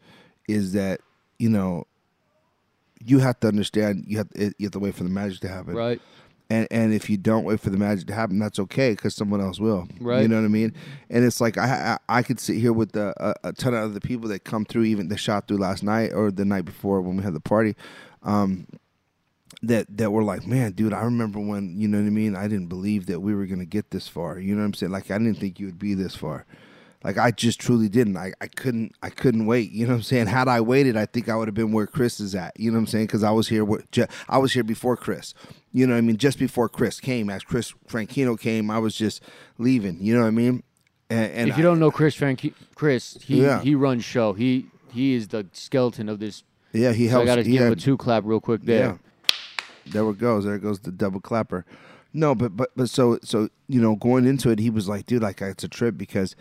is 0.50 0.74
that 0.74 1.00
you 1.38 1.50
know, 1.50 1.86
you 3.02 3.20
have 3.20 3.40
to 3.40 3.48
understand 3.48 4.04
you 4.08 4.18
have 4.18 4.28
you 4.36 4.52
have 4.66 4.72
to 4.72 4.80
wait 4.80 4.96
for 4.96 5.04
the 5.04 5.10
magic 5.10 5.40
to 5.42 5.48
happen, 5.48 5.76
Right. 5.76 6.02
And 6.50 6.68
and 6.72 6.94
if 6.94 7.10
you 7.10 7.18
don't 7.18 7.44
wait 7.44 7.60
for 7.60 7.70
the 7.70 7.78
magic 7.78 8.08
to 8.08 8.14
happen, 8.14 8.40
that's 8.40 8.60
okay 8.60 8.92
because 8.92 9.16
someone 9.16 9.42
else 9.42 9.60
will. 9.60 9.88
Right. 10.00 10.22
You 10.22 10.28
know 10.28 10.38
what 10.38 10.46
I 10.46 10.50
mean? 10.50 10.74
And 11.10 11.24
it's 11.24 11.40
like 11.40 11.58
I 11.58 11.98
I, 12.10 12.20
I 12.20 12.24
could 12.24 12.40
sit 12.40 12.58
here 12.58 12.74
with 12.74 12.94
the, 12.94 13.14
a, 13.18 13.50
a 13.50 13.54
ton 13.54 13.74
of 13.74 13.84
other 13.84 14.00
people 14.00 14.30
that 14.30 14.44
come 14.44 14.66
through, 14.66 14.86
even 14.86 15.10
that 15.10 15.18
shot 15.18 15.48
through 15.48 15.58
last 15.58 15.84
night 15.84 16.12
or 16.14 16.32
the 16.32 16.46
night 16.46 16.66
before 16.66 17.02
when 17.02 17.18
we 17.18 17.24
had 17.24 17.34
the 17.34 17.40
party. 17.40 17.76
Um, 18.24 18.68
that 19.62 19.86
that 19.98 20.12
were 20.12 20.24
like, 20.24 20.48
man, 20.48 20.72
dude, 20.72 20.94
I 20.94 21.02
remember 21.02 21.40
when 21.40 21.80
you 21.80 21.88
know 21.88 22.00
what 22.00 22.08
I 22.08 22.12
mean. 22.12 22.36
I 22.36 22.48
didn't 22.48 22.68
believe 22.68 23.06
that 23.08 23.20
we 23.20 23.36
were 23.36 23.46
gonna 23.46 23.66
get 23.66 23.92
this 23.92 24.08
far. 24.08 24.40
You 24.40 24.56
know 24.56 24.62
what 24.62 24.68
I'm 24.68 24.74
saying? 24.74 24.92
Like 24.92 25.12
I 25.12 25.18
didn't 25.18 25.36
think 25.36 25.60
you 25.60 25.68
would 25.68 25.80
be 25.80 25.94
this 25.94 26.16
far. 26.16 26.46
Like 27.04 27.18
I 27.18 27.32
just 27.32 27.60
truly 27.60 27.88
didn't. 27.90 28.18
I, 28.18 28.34
I 28.42 28.48
couldn't 28.48 28.94
I 29.02 29.10
couldn't 29.10 29.46
wait. 29.46 29.72
You 29.72 29.86
know 29.86 29.94
what 29.94 29.98
I'm 29.98 30.04
saying? 30.04 30.28
Had 30.28 30.48
I 30.48 30.62
waited, 30.62 30.98
I 30.98 31.06
think 31.06 31.30
I 31.30 31.36
would 31.36 31.48
have 31.48 31.56
been 31.56 31.72
where 31.72 31.88
Chris 31.88 32.20
is 32.20 32.36
at. 32.36 32.60
You 32.60 32.72
know 32.72 32.76
what 32.76 32.82
I'm 32.82 32.88
saying? 32.88 33.06
Because 33.08 33.24
I 33.24 33.32
was 33.32 33.48
here. 33.48 33.64
With, 33.64 33.86
I 34.28 34.38
was 34.38 34.54
here 34.54 34.64
before 34.64 34.98
Chris. 34.98 35.34
You 35.72 35.88
know 35.88 35.94
what 35.94 36.00
I 36.00 36.02
mean? 36.02 36.18
Just 36.18 36.40
before 36.40 36.68
Chris 36.68 37.00
came, 37.00 37.30
as 37.30 37.44
Chris 37.44 37.74
Franchino 37.88 38.40
came, 38.40 38.70
I 38.70 38.80
was 38.80 38.96
just 38.96 39.22
leaving. 39.58 39.98
You 40.02 40.16
know 40.16 40.22
what 40.22 40.28
I 40.28 40.32
mean? 40.32 40.64
And, 41.10 41.32
and 41.34 41.50
if 41.50 41.58
you 41.58 41.64
don't 41.64 41.80
know 41.80 41.90
Chris 41.90 42.16
Frank, 42.16 42.54
Chris, 42.76 43.18
he 43.22 43.42
Yeah. 43.42 43.62
he 43.62 43.76
runs 43.76 44.04
show. 44.04 44.34
He 44.34 44.68
he 44.92 45.14
is 45.14 45.30
the 45.30 45.48
skeleton 45.54 46.10
of 46.10 46.20
this. 46.20 46.44
yeah, 46.74 46.92
he 46.92 47.08
So 47.10 47.22
I 47.22 47.26
got 47.26 47.36
to 47.36 47.44
give 47.44 47.62
him 47.62 47.74
a 47.74 47.76
two 47.76 47.98
clap 47.98 48.24
real 48.26 48.40
quick 48.40 48.62
there. 48.64 49.00
There 49.86 50.08
it 50.10 50.18
goes. 50.20 50.46
There 50.46 50.58
goes 50.60 50.80
the 50.82 50.92
double 50.92 51.20
clapper. 51.20 51.66
No, 52.14 52.36
but 52.36 52.56
but 52.56 52.72
but 52.76 52.90
so 52.90 53.20
so 53.24 53.50
you 53.68 53.82
know 53.82 53.96
going 53.96 54.26
into 54.26 54.50
it, 54.50 54.60
he 54.60 54.70
was 54.70 54.88
like, 54.88 55.06
dude, 55.06 55.22
like 55.22 55.42
it's 55.42 55.64
a 55.64 55.68
trip 55.68 55.98
because, 55.98 56.36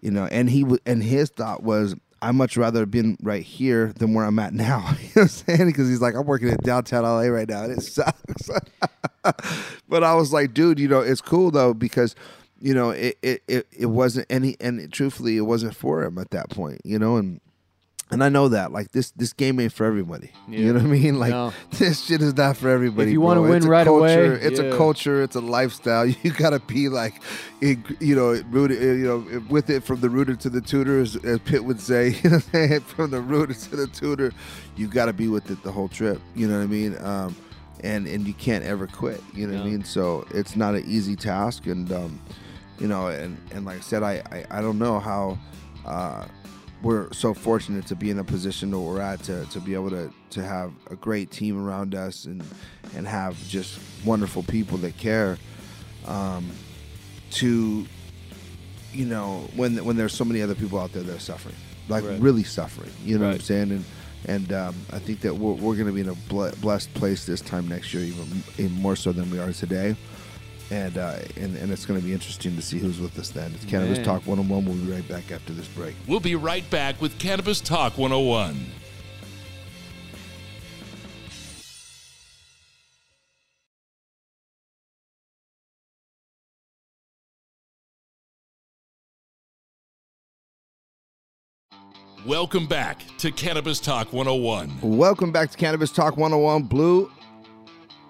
you 0.00 0.10
know, 0.10 0.26
and 0.26 0.50
he 0.50 0.64
was 0.64 0.80
and 0.86 1.02
his 1.02 1.30
thought 1.30 1.62
was. 1.62 1.94
I 2.22 2.32
much 2.32 2.58
rather 2.58 2.84
been 2.84 3.16
right 3.22 3.42
here 3.42 3.94
than 3.96 4.12
where 4.12 4.26
I'm 4.26 4.38
at 4.40 4.52
now. 4.52 4.94
you 5.00 5.06
know 5.06 5.10
what 5.14 5.22
I'm 5.22 5.28
saying? 5.28 5.66
Because 5.68 5.88
he's 5.88 6.02
like, 6.02 6.14
I'm 6.14 6.26
working 6.26 6.50
at 6.50 6.62
downtown 6.62 7.04
LA 7.04 7.22
right 7.22 7.48
now, 7.48 7.64
and 7.64 7.72
it 7.72 7.80
sucks. 7.80 8.50
but 9.88 10.04
I 10.04 10.14
was 10.14 10.30
like, 10.30 10.52
dude, 10.52 10.78
you 10.78 10.86
know, 10.86 11.00
it's 11.00 11.22
cool 11.22 11.50
though 11.50 11.72
because, 11.72 12.14
you 12.60 12.74
know, 12.74 12.90
it 12.90 13.16
it 13.22 13.42
it, 13.48 13.66
it 13.72 13.86
wasn't 13.86 14.26
any 14.28 14.54
and 14.60 14.80
it, 14.80 14.92
truthfully, 14.92 15.38
it 15.38 15.46
wasn't 15.46 15.74
for 15.74 16.02
him 16.02 16.18
at 16.18 16.30
that 16.32 16.50
point, 16.50 16.82
you 16.84 16.98
know, 16.98 17.16
and 17.16 17.40
and 18.10 18.24
I 18.24 18.28
know 18.28 18.48
that 18.48 18.72
like 18.72 18.90
this 18.92 19.12
this 19.12 19.32
game 19.32 19.60
ain't 19.60 19.72
for 19.72 19.86
everybody. 19.86 20.30
You 20.48 20.72
know 20.72 20.74
what 20.74 20.82
I 20.82 20.86
mean? 20.86 21.18
Like 21.18 21.30
No. 21.30 21.52
this 21.72 22.04
shit 22.04 22.20
is 22.22 22.36
not 22.36 22.56
for 22.56 22.68
everybody. 22.68 23.08
If 23.08 23.12
you 23.12 23.20
wanna 23.20 23.40
wanna 23.40 23.52
win 23.52 23.68
right 23.68 23.86
away, 23.86 24.26
it's 24.26 24.58
a 24.58 24.76
culture. 24.76 25.22
It's 25.22 25.36
a 25.36 25.40
lifestyle. 25.40 26.06
You 26.22 26.32
gotta 26.32 26.60
be 26.60 26.88
like, 26.88 27.22
it, 27.60 27.78
you 28.00 28.14
know, 28.14 28.40
rooted. 28.50 28.80
You 28.80 29.06
know, 29.06 29.42
with 29.48 29.70
it 29.70 29.84
from 29.84 30.00
the 30.00 30.10
rooter 30.10 30.34
to 30.36 30.50
the 30.50 30.60
tutor, 30.60 31.00
as, 31.00 31.16
as 31.24 31.38
Pitt 31.40 31.64
would 31.64 31.80
say. 31.80 32.10
You 32.22 32.30
know, 32.30 32.36
what 32.36 32.46
I'm 32.54 32.68
saying? 32.68 32.80
from 32.82 33.10
the 33.10 33.20
rooter 33.20 33.54
to 33.54 33.76
the 33.76 33.86
tutor, 33.86 34.32
you 34.76 34.86
got 34.88 35.06
to 35.06 35.12
be 35.12 35.28
with 35.28 35.50
it 35.50 35.62
the 35.62 35.72
whole 35.72 35.88
trip. 35.88 36.20
You 36.34 36.48
know 36.48 36.58
what 36.58 36.64
I 36.64 36.66
mean? 36.66 36.96
Um, 37.00 37.34
and 37.82 38.06
and 38.06 38.26
you 38.26 38.34
can't 38.34 38.64
ever 38.64 38.86
quit. 38.86 39.22
You 39.34 39.46
know 39.46 39.54
what 39.56 39.66
I 39.66 39.70
mean? 39.70 39.84
So 39.84 40.26
it's 40.32 40.56
not 40.56 40.74
an 40.74 40.84
easy 40.86 41.16
task, 41.16 41.66
and 41.66 41.90
um, 41.92 42.20
you 42.78 42.88
know, 42.88 43.08
and 43.08 43.38
and 43.52 43.64
like 43.64 43.78
I 43.78 43.80
said, 43.80 44.02
I 44.02 44.22
I, 44.30 44.58
I 44.58 44.60
don't 44.60 44.78
know 44.78 44.98
how. 44.98 45.38
Uh, 45.86 46.26
we're 46.82 47.12
so 47.12 47.34
fortunate 47.34 47.86
to 47.86 47.94
be 47.94 48.10
in 48.10 48.18
a 48.18 48.24
position 48.24 48.70
that 48.70 48.78
we're 48.78 49.00
at 49.00 49.22
to, 49.24 49.44
to 49.46 49.60
be 49.60 49.74
able 49.74 49.90
to, 49.90 50.10
to 50.30 50.42
have 50.42 50.72
a 50.90 50.96
great 50.96 51.30
team 51.30 51.62
around 51.62 51.94
us 51.94 52.24
and 52.24 52.42
and 52.96 53.06
have 53.06 53.36
just 53.48 53.78
wonderful 54.04 54.42
people 54.42 54.78
that 54.78 54.96
care 54.96 55.36
um, 56.06 56.50
to 57.30 57.86
you 58.92 59.04
know 59.04 59.48
when 59.56 59.76
when 59.84 59.96
there's 59.96 60.12
so 60.14 60.24
many 60.24 60.42
other 60.42 60.54
people 60.54 60.78
out 60.78 60.92
there 60.92 61.02
that 61.02 61.16
are 61.16 61.20
suffering 61.20 61.54
like 61.88 62.04
Right. 62.04 62.20
really 62.20 62.44
suffering 62.44 62.90
you 63.04 63.18
know 63.18 63.26
what 63.26 63.34
I'm 63.34 63.40
saying? 63.40 63.70
And 63.72 63.84
and 64.26 64.52
um, 64.52 64.74
I 64.92 64.98
think 64.98 65.20
that 65.22 65.34
we're, 65.34 65.52
we're 65.54 65.74
going 65.74 65.86
to 65.86 65.92
be 65.92 66.02
in 66.02 66.08
a 66.10 66.14
blessed 66.60 66.92
place 66.94 67.24
this 67.24 67.40
time 67.40 67.66
next 67.68 67.94
year 67.94 68.04
even, 68.04 68.42
even 68.58 68.72
more 68.72 68.94
so 68.96 69.12
than 69.12 69.30
we 69.30 69.38
are 69.38 69.52
today 69.52 69.96
and 70.70 70.96
uh, 70.96 71.18
and, 71.36 71.56
and 71.56 71.72
it's 71.72 71.84
going 71.84 71.98
to 72.00 72.04
be 72.04 72.12
interesting 72.12 72.54
to 72.56 72.62
see 72.62 72.78
who's 72.78 73.00
with 73.00 73.18
us 73.18 73.30
then 73.30 73.52
it's 73.54 73.64
Cannabis 73.64 73.98
Man. 73.98 74.06
Talk 74.06 74.26
101 74.26 74.64
we'll 74.64 74.74
be 74.74 74.92
right 74.92 75.08
back 75.08 75.30
after 75.32 75.52
this 75.52 75.68
break 75.68 75.94
We'll 76.06 76.20
be 76.20 76.36
right 76.36 76.68
back 76.70 77.00
with 77.00 77.18
Cannabis 77.18 77.60
Talk 77.60 77.98
101. 77.98 78.66
Welcome 92.26 92.66
back 92.66 93.02
to 93.18 93.30
Cannabis 93.32 93.80
Talk 93.80 94.12
101. 94.12 94.78
Welcome 94.82 95.32
back 95.32 95.50
to 95.50 95.56
Cannabis 95.56 95.90
Talk 95.90 96.18
101. 96.18 96.64
Blue 96.64 97.10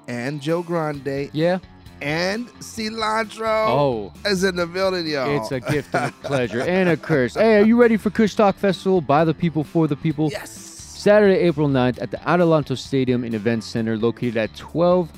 and 0.09 0.43
Joe 0.43 0.63
Grande 0.63 1.31
Yeah. 1.33 1.59
And 2.03 2.49
Cilantro 2.61 3.67
Oh. 3.69 4.13
is 4.25 4.43
in 4.45 4.57
the 4.57 4.67
building, 4.67 5.07
y'all. 5.07 5.37
It's 5.37 5.53
a 5.53 5.61
gift 5.61 5.95
and 5.95 6.11
a 6.11 6.13
pleasure 6.27 6.61
and 6.63 6.89
a 6.89 6.97
curse. 6.97 7.35
Hey, 7.35 7.59
are 7.61 7.65
you 7.65 7.81
ready 7.81 7.97
for 7.97 8.11
Kush 8.11 8.33
Stock 8.33 8.57
Festival 8.57 9.01
by 9.01 9.25
the 9.25 9.35
people 9.35 9.65
for 9.65 9.87
the 9.87 9.97
people? 9.97 10.31
yes. 10.31 10.51
Saturday, 10.51 11.37
April 11.39 11.67
9th 11.69 12.01
at 12.03 12.11
the 12.11 12.19
Adelanto 12.19 12.77
Stadium 12.77 13.25
and 13.25 13.35
Event 13.35 13.65
Center 13.65 13.97
located 13.97 14.37
at 14.37 14.55
12 14.57 15.11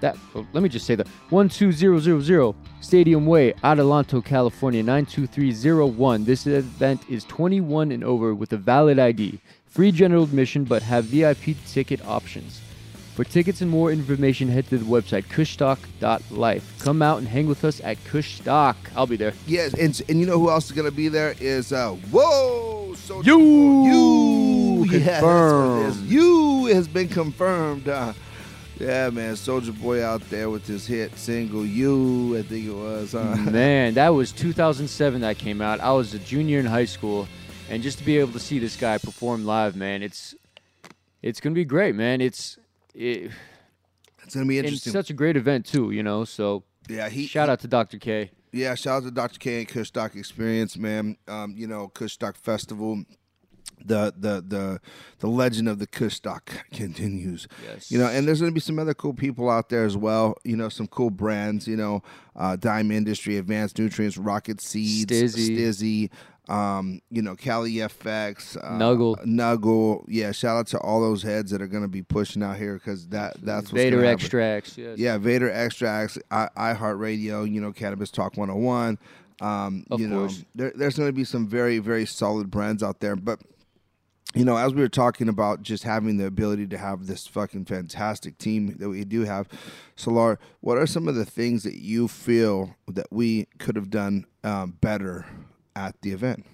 that 0.00 0.16
oh, 0.34 0.46
let 0.52 0.62
me 0.62 0.68
just 0.68 0.86
say 0.86 0.94
that 0.94 1.06
12000 1.30 2.54
Stadium 2.80 3.26
Way, 3.26 3.52
Adelanto, 3.64 4.24
California 4.24 4.82
92301. 4.82 6.24
This 6.24 6.46
event 6.46 7.02
is 7.08 7.24
21 7.24 7.90
and 7.90 8.04
over 8.04 8.34
with 8.34 8.52
a 8.52 8.56
valid 8.56 8.98
ID. 8.98 9.40
Free 9.66 9.90
general 9.90 10.24
admission 10.24 10.64
but 10.64 10.82
have 10.82 11.06
VIP 11.06 11.56
ticket 11.66 12.04
options. 12.06 12.60
For 13.18 13.24
tickets 13.24 13.60
and 13.62 13.68
more 13.68 13.90
information, 13.90 14.46
head 14.46 14.68
to 14.68 14.78
the 14.78 14.84
website 14.84 15.24
kushstock.life. 15.24 16.78
Come 16.78 17.02
out 17.02 17.18
and 17.18 17.26
hang 17.26 17.48
with 17.48 17.64
us 17.64 17.80
at 17.82 17.96
Kushstock. 18.04 18.76
I'll 18.94 19.08
be 19.08 19.16
there. 19.16 19.32
Yes, 19.44 19.74
and, 19.74 20.00
and 20.08 20.20
you 20.20 20.24
know 20.24 20.38
who 20.38 20.50
else 20.50 20.66
is 20.66 20.70
going 20.70 20.88
to 20.88 20.94
be 20.94 21.08
there 21.08 21.34
is 21.40 21.72
uh 21.72 21.94
whoa, 22.12 22.94
so 22.94 23.20
You! 23.22 23.40
you 23.40 24.84
Yeah, 24.84 24.98
that's 25.20 25.22
what 25.24 25.32
it 25.32 25.88
is. 25.88 25.96
Confirmed. 25.96 26.12
You 26.12 26.66
has 26.66 26.86
been 26.86 27.08
confirmed. 27.08 27.88
Uh, 27.88 28.12
yeah, 28.78 29.10
man, 29.10 29.34
Soldier 29.34 29.72
Boy 29.72 30.04
out 30.04 30.20
there 30.30 30.48
with 30.48 30.64
his 30.68 30.86
hit 30.86 31.18
single 31.18 31.66
"You," 31.66 32.38
I 32.38 32.42
think 32.42 32.66
it 32.66 32.72
was. 32.72 33.14
Huh? 33.14 33.34
Man, 33.50 33.94
that 33.94 34.10
was 34.10 34.30
2007 34.30 35.22
that 35.22 35.38
came 35.38 35.60
out. 35.60 35.80
I 35.80 35.90
was 35.90 36.14
a 36.14 36.20
junior 36.20 36.60
in 36.60 36.66
high 36.66 36.84
school, 36.84 37.26
and 37.68 37.82
just 37.82 37.98
to 37.98 38.04
be 38.04 38.18
able 38.18 38.34
to 38.34 38.38
see 38.38 38.60
this 38.60 38.76
guy 38.76 38.96
perform 38.98 39.44
live, 39.44 39.74
man, 39.74 40.04
it's 40.04 40.36
it's 41.20 41.40
gonna 41.40 41.56
be 41.56 41.64
great, 41.64 41.96
man. 41.96 42.20
It's 42.20 42.56
it, 42.98 43.30
It's 44.24 44.34
gonna 44.34 44.46
be 44.46 44.58
interesting. 44.58 44.92
such 44.92 45.10
a 45.10 45.14
great 45.14 45.36
event 45.36 45.64
too, 45.66 45.90
you 45.90 46.02
know. 46.02 46.24
So 46.24 46.64
yeah, 46.88 47.08
he 47.08 47.26
shout 47.26 47.48
out 47.48 47.60
to 47.60 47.68
Dr. 47.68 47.98
K. 47.98 48.30
Yeah, 48.52 48.74
shout 48.74 48.98
out 48.98 49.04
to 49.04 49.10
Dr. 49.10 49.38
K 49.38 49.58
and 49.60 49.68
Kush 49.68 49.88
Stock 49.88 50.16
Experience, 50.16 50.76
man. 50.78 51.16
Um, 51.28 51.54
you 51.56 51.66
know, 51.66 51.88
Kush 51.88 52.12
Stock 52.14 52.36
Festival. 52.36 53.04
The 53.84 54.12
the 54.16 54.42
the 54.44 54.80
the 55.20 55.28
legend 55.28 55.68
of 55.68 55.78
the 55.78 55.86
Kush 55.86 56.14
Stock 56.14 56.50
continues. 56.72 57.46
Yes. 57.64 57.92
You 57.92 57.98
know, 57.98 58.06
and 58.06 58.26
there's 58.26 58.40
gonna 58.40 58.50
be 58.52 58.58
some 58.60 58.78
other 58.78 58.94
cool 58.94 59.14
people 59.14 59.48
out 59.48 59.68
there 59.68 59.84
as 59.84 59.96
well. 59.96 60.34
You 60.44 60.56
know, 60.56 60.68
some 60.68 60.88
cool 60.88 61.10
brands. 61.10 61.68
You 61.68 61.76
know, 61.76 62.02
uh, 62.34 62.56
Dime 62.56 62.90
Industry, 62.90 63.36
Advanced 63.36 63.78
Nutrients, 63.78 64.18
Rocket 64.18 64.60
Seeds, 64.60 65.12
Stizzy. 65.12 65.56
Stizzy. 65.56 66.10
Um, 66.48 67.02
you 67.10 67.20
know, 67.20 67.36
Cali 67.36 67.72
FX, 67.74 68.56
uh, 68.56 68.78
Nuggle. 68.78 69.16
Nuggle. 69.26 70.04
Yeah, 70.08 70.32
shout 70.32 70.56
out 70.56 70.66
to 70.68 70.78
all 70.78 71.00
those 71.00 71.22
heads 71.22 71.50
that 71.50 71.60
are 71.60 71.66
gonna 71.66 71.88
be 71.88 72.02
pushing 72.02 72.42
out 72.42 72.56
here 72.56 72.74
because 72.74 73.08
that 73.08 73.36
that's 73.42 73.72
what's 73.72 73.72
Vader 73.72 74.04
extracts. 74.04 74.78
Yes. 74.78 74.98
Yeah, 74.98 75.18
Vader 75.18 75.50
Extracts, 75.50 76.18
I, 76.30 76.48
iHeartRadio, 76.56 77.50
you 77.50 77.60
know, 77.60 77.72
Cannabis 77.72 78.10
Talk 78.10 78.36
101. 78.36 78.98
Um, 79.40 79.84
Of 79.90 80.00
you 80.00 80.08
course. 80.08 80.38
know, 80.38 80.44
there, 80.54 80.72
there's 80.74 80.96
going 80.96 81.08
to 81.08 81.12
be 81.12 81.24
some 81.24 81.46
very, 81.46 81.78
very 81.78 82.06
solid 82.06 82.50
brands 82.50 82.82
out 82.82 83.00
there. 83.00 83.14
But, 83.16 83.40
you 84.34 84.44
know, 84.44 84.56
as 84.56 84.74
we 84.74 84.80
were 84.80 84.88
talking 84.88 85.28
about 85.28 85.62
just 85.62 85.84
having 85.84 86.16
the 86.16 86.26
ability 86.26 86.66
to 86.68 86.78
have 86.78 87.06
this 87.06 87.26
fucking 87.26 87.66
fantastic 87.66 88.38
team 88.38 88.76
that 88.78 88.88
we 88.88 89.04
do 89.04 89.22
have, 89.24 89.48
Solar, 89.96 90.38
what 90.60 90.76
are 90.78 90.86
some 90.86 91.06
of 91.08 91.14
the 91.14 91.24
things 91.24 91.62
that 91.62 91.76
you 91.76 92.08
feel 92.08 92.74
that 92.88 93.06
we 93.10 93.46
could 93.58 93.76
have 93.76 93.90
done 93.90 94.24
um, 94.42 94.76
better 94.80 95.26
at 95.78 96.00
the 96.02 96.10
event? 96.12 96.44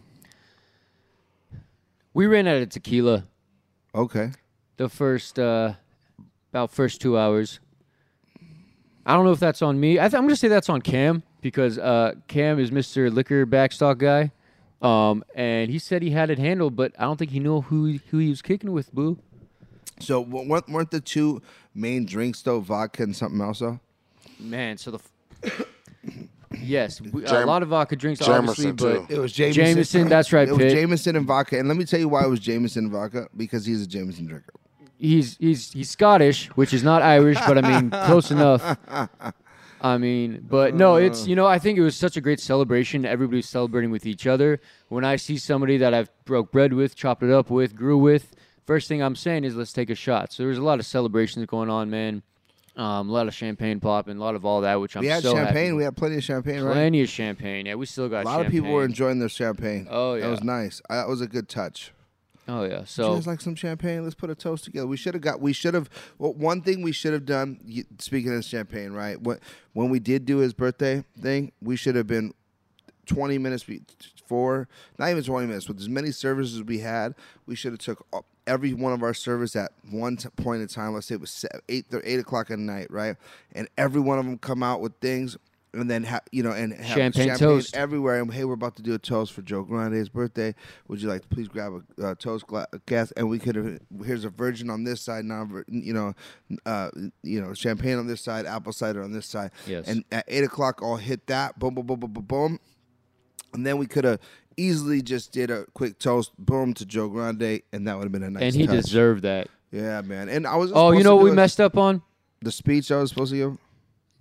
We 2.12 2.26
ran 2.26 2.46
out 2.46 2.62
of 2.62 2.68
tequila 2.68 3.24
Okay. 3.94 4.30
the 4.76 4.88
first 4.88 5.38
uh, 5.38 5.74
about 6.52 6.70
first 6.70 7.00
two 7.00 7.18
hours. 7.18 7.58
I 9.06 9.14
don't 9.14 9.24
know 9.24 9.32
if 9.32 9.40
that's 9.40 9.62
on 9.62 9.78
me. 9.80 9.98
I 9.98 10.02
th- 10.02 10.14
I'm 10.14 10.22
gonna 10.22 10.36
say 10.36 10.48
that's 10.48 10.68
on 10.68 10.80
Cam 10.80 11.22
because 11.40 11.78
uh, 11.78 12.14
Cam 12.28 12.58
is 12.58 12.70
Mr. 12.70 13.12
Liquor 13.12 13.44
Backstock 13.46 13.98
guy, 13.98 14.30
um, 14.80 15.24
and 15.34 15.70
he 15.70 15.78
said 15.78 16.02
he 16.02 16.10
had 16.10 16.30
it 16.30 16.38
handled, 16.38 16.76
but 16.76 16.92
I 16.98 17.02
don't 17.02 17.18
think 17.18 17.30
he 17.30 17.40
knew 17.40 17.60
who 17.62 17.98
who 18.10 18.18
he 18.18 18.30
was 18.30 18.40
kicking 18.42 18.72
with. 18.72 18.92
Boo. 18.94 19.18
So, 20.00 20.20
wa- 20.20 20.42
weren't, 20.42 20.68
weren't 20.68 20.90
the 20.90 21.00
two 21.00 21.40
main 21.74 22.04
drinks, 22.04 22.42
though, 22.42 22.58
vodka 22.60 23.04
and 23.04 23.14
something 23.14 23.40
else, 23.40 23.60
though? 23.60 23.78
Man, 24.40 24.76
so 24.76 24.90
the 24.90 24.98
f- 24.98 25.66
yes, 26.60 27.00
we, 27.00 27.24
a 27.24 27.46
lot 27.46 27.62
of 27.62 27.68
vodka 27.68 27.96
drinks, 27.96 28.20
obviously, 28.22 28.72
Jamerson, 28.72 28.76
but 28.76 29.08
too. 29.08 29.14
It 29.14 29.18
was 29.18 29.32
Jameson. 29.32 29.64
Jameson, 29.64 30.08
that's 30.08 30.32
right, 30.32 30.48
It 30.48 30.52
was 30.52 30.58
Pitt. 30.58 30.72
Jameson 30.74 31.16
and 31.16 31.26
vodka. 31.26 31.58
And 31.58 31.68
let 31.68 31.76
me 31.76 31.84
tell 31.84 32.00
you 32.00 32.08
why 32.08 32.24
it 32.24 32.28
was 32.28 32.40
Jameson 32.40 32.84
and 32.84 32.92
vodka 32.92 33.28
because 33.36 33.64
he's 33.66 33.82
a 33.82 33.86
Jameson 33.86 34.26
drinker. 34.26 34.52
he's 34.98 35.36
he's 35.38 35.72
he's 35.72 35.90
Scottish, 35.90 36.48
which 36.56 36.72
is 36.72 36.82
not 36.82 37.02
Irish, 37.02 37.38
but 37.46 37.62
I 37.62 37.80
mean 37.80 37.90
close 38.06 38.30
enough. 38.30 38.78
I 39.80 39.98
mean, 39.98 40.46
but 40.48 40.74
no, 40.74 40.96
it's 40.96 41.26
you 41.26 41.36
know 41.36 41.46
I 41.46 41.58
think 41.58 41.78
it 41.78 41.82
was 41.82 41.94
such 41.96 42.16
a 42.16 42.20
great 42.20 42.40
celebration. 42.40 43.04
Everybody's 43.04 43.48
celebrating 43.48 43.90
with 43.90 44.06
each 44.06 44.26
other. 44.26 44.60
When 44.88 45.04
I 45.04 45.16
see 45.16 45.36
somebody 45.36 45.76
that 45.78 45.92
I've 45.92 46.10
broke 46.24 46.52
bread 46.52 46.72
with, 46.72 46.96
chopped 46.96 47.22
it 47.22 47.30
up 47.30 47.50
with, 47.50 47.76
grew 47.76 47.98
with, 47.98 48.34
first 48.66 48.88
thing 48.88 49.02
I'm 49.02 49.16
saying 49.16 49.44
is 49.44 49.54
let's 49.56 49.72
take 49.72 49.90
a 49.90 49.94
shot. 49.94 50.32
So 50.32 50.42
there 50.42 50.48
was 50.48 50.58
a 50.58 50.62
lot 50.62 50.78
of 50.78 50.86
celebrations 50.86 51.44
going 51.46 51.68
on, 51.68 51.90
man. 51.90 52.22
Um, 52.76 53.08
a 53.08 53.12
lot 53.12 53.28
of 53.28 53.34
champagne 53.34 53.78
popping, 53.78 54.16
a 54.16 54.20
lot 54.20 54.34
of 54.34 54.44
all 54.44 54.62
that, 54.62 54.80
which 54.80 54.96
I'm 54.96 55.02
we 55.02 55.06
had 55.06 55.22
so 55.22 55.32
champagne. 55.32 55.74
with. 55.74 55.82
We 55.82 55.84
had 55.84 55.96
plenty 55.96 56.16
of 56.16 56.24
champagne, 56.24 56.60
right? 56.62 56.72
plenty 56.72 57.02
of 57.02 57.08
champagne. 57.08 57.66
Yeah, 57.66 57.76
we 57.76 57.86
still 57.86 58.08
got 58.08 58.24
A 58.24 58.28
lot 58.28 58.44
of 58.44 58.50
people 58.50 58.72
were 58.72 58.84
enjoying 58.84 59.20
their 59.20 59.28
champagne. 59.28 59.86
Oh, 59.88 60.14
yeah, 60.14 60.22
that 60.22 60.30
was 60.30 60.42
nice. 60.42 60.82
I, 60.90 60.96
that 60.96 61.08
was 61.08 61.20
a 61.20 61.28
good 61.28 61.48
touch. 61.48 61.92
Oh 62.46 62.64
yeah, 62.64 62.84
So, 62.84 63.14
just 63.14 63.26
like 63.26 63.40
some 63.40 63.54
champagne. 63.54 64.02
Let's 64.02 64.14
put 64.14 64.28
a 64.28 64.34
toast 64.34 64.64
together. 64.64 64.86
We 64.86 64.98
should 64.98 65.14
have 65.14 65.22
got. 65.22 65.40
We 65.40 65.52
should 65.52 65.72
have. 65.72 65.88
Well, 66.18 66.34
one 66.34 66.60
thing 66.60 66.82
we 66.82 66.92
should 66.92 67.14
have 67.14 67.24
done. 67.24 67.58
Speaking 67.98 68.36
of 68.36 68.44
champagne, 68.44 68.92
right? 68.92 69.18
What 69.20 69.40
when 69.72 69.88
we 69.88 69.98
did 69.98 70.26
do 70.26 70.38
his 70.38 70.52
birthday 70.52 71.04
thing, 71.18 71.52
we 71.62 71.76
should 71.76 71.94
have 71.94 72.06
been 72.06 72.34
twenty 73.06 73.38
minutes 73.38 73.64
before. 73.64 74.68
Not 74.98 75.08
even 75.08 75.24
twenty 75.24 75.46
minutes. 75.46 75.68
With 75.68 75.78
as 75.78 75.88
many 75.88 76.10
services 76.10 76.62
we 76.62 76.80
had, 76.80 77.14
we 77.46 77.54
should 77.54 77.72
have 77.72 77.80
took 77.80 78.06
every 78.46 78.72
one 78.74 78.92
of 78.92 79.02
our 79.02 79.14
servers 79.14 79.56
at 79.56 79.72
one 79.90 80.16
t- 80.16 80.28
point 80.36 80.62
in 80.62 80.68
time. 80.68 80.94
Let's 80.94 81.06
say 81.06 81.14
it 81.14 81.20
was 81.20 81.44
eight 81.68 81.86
or 81.92 82.02
eight 82.04 82.20
o'clock 82.20 82.50
at 82.50 82.58
night, 82.58 82.90
right? 82.90 83.16
And 83.52 83.68
every 83.76 84.00
one 84.00 84.18
of 84.18 84.24
them 84.24 84.38
come 84.38 84.62
out 84.62 84.80
with 84.80 84.92
things. 85.00 85.36
And 85.72 85.90
then, 85.90 86.04
ha- 86.04 86.20
you 86.30 86.44
know, 86.44 86.52
and 86.52 86.72
have 86.72 86.96
Champagne 86.96 87.36
toast. 87.36 87.74
everywhere. 87.76 88.20
And 88.20 88.32
hey, 88.32 88.44
we're 88.44 88.54
about 88.54 88.76
to 88.76 88.82
do 88.82 88.94
a 88.94 88.98
toast 88.98 89.32
for 89.32 89.42
Joe 89.42 89.64
Grande's 89.64 90.08
birthday. 90.08 90.54
Would 90.86 91.02
you 91.02 91.08
like 91.08 91.22
to 91.22 91.28
please 91.28 91.48
grab 91.48 91.82
a 91.98 92.06
uh, 92.06 92.14
toast 92.14 92.46
glass? 92.46 93.12
And 93.16 93.28
we 93.28 93.40
could 93.40 93.56
have. 93.56 93.80
Here's 94.04 94.24
a 94.24 94.28
virgin 94.28 94.70
on 94.70 94.84
this 94.84 95.00
side, 95.00 95.24
non 95.24 95.64
you 95.66 95.92
know, 95.92 96.14
uh, 96.64 96.90
you 97.24 97.40
know, 97.40 97.54
champagne 97.54 97.98
on 97.98 98.06
this 98.06 98.20
side, 98.20 98.46
apple 98.46 98.72
cider 98.72 99.02
on 99.02 99.10
this 99.10 99.26
side. 99.26 99.50
Yes. 99.66 99.88
And 99.88 100.04
at 100.12 100.24
eight 100.28 100.44
o'clock, 100.44 100.78
I'll 100.80 100.94
hit 100.94 101.26
that. 101.26 101.58
Boom, 101.58 101.74
boom, 101.74 101.86
boom, 101.86 101.98
boom, 101.98 102.12
boom, 102.12 102.24
boom. 102.24 102.60
And 103.52 103.66
then 103.66 103.78
we 103.78 103.86
could 103.86 104.04
have 104.04 104.20
easily 104.56 105.02
just 105.02 105.32
did 105.32 105.50
a 105.50 105.66
quick 105.74 105.98
toast, 105.98 106.32
boom, 106.38 106.74
to 106.74 106.86
Joe 106.86 107.08
Grande, 107.08 107.62
and 107.72 107.86
that 107.86 107.96
would 107.96 108.04
have 108.04 108.12
been 108.12 108.22
a 108.22 108.30
nice. 108.30 108.42
and 108.42 108.54
he 108.54 108.66
touch. 108.66 108.76
deserved 108.76 109.22
that. 109.22 109.48
Yeah, 109.70 110.00
man. 110.02 110.28
And 110.28 110.46
I 110.46 110.56
was. 110.56 110.72
Oh, 110.74 110.92
you 110.92 111.02
know 111.02 111.16
what 111.16 111.24
we 111.24 111.30
a- 111.30 111.34
messed 111.34 111.60
up 111.60 111.76
on? 111.76 112.02
The 112.42 112.52
speech 112.52 112.92
I 112.92 112.98
was 112.98 113.10
supposed 113.10 113.32
to 113.32 113.36
give. 113.36 113.58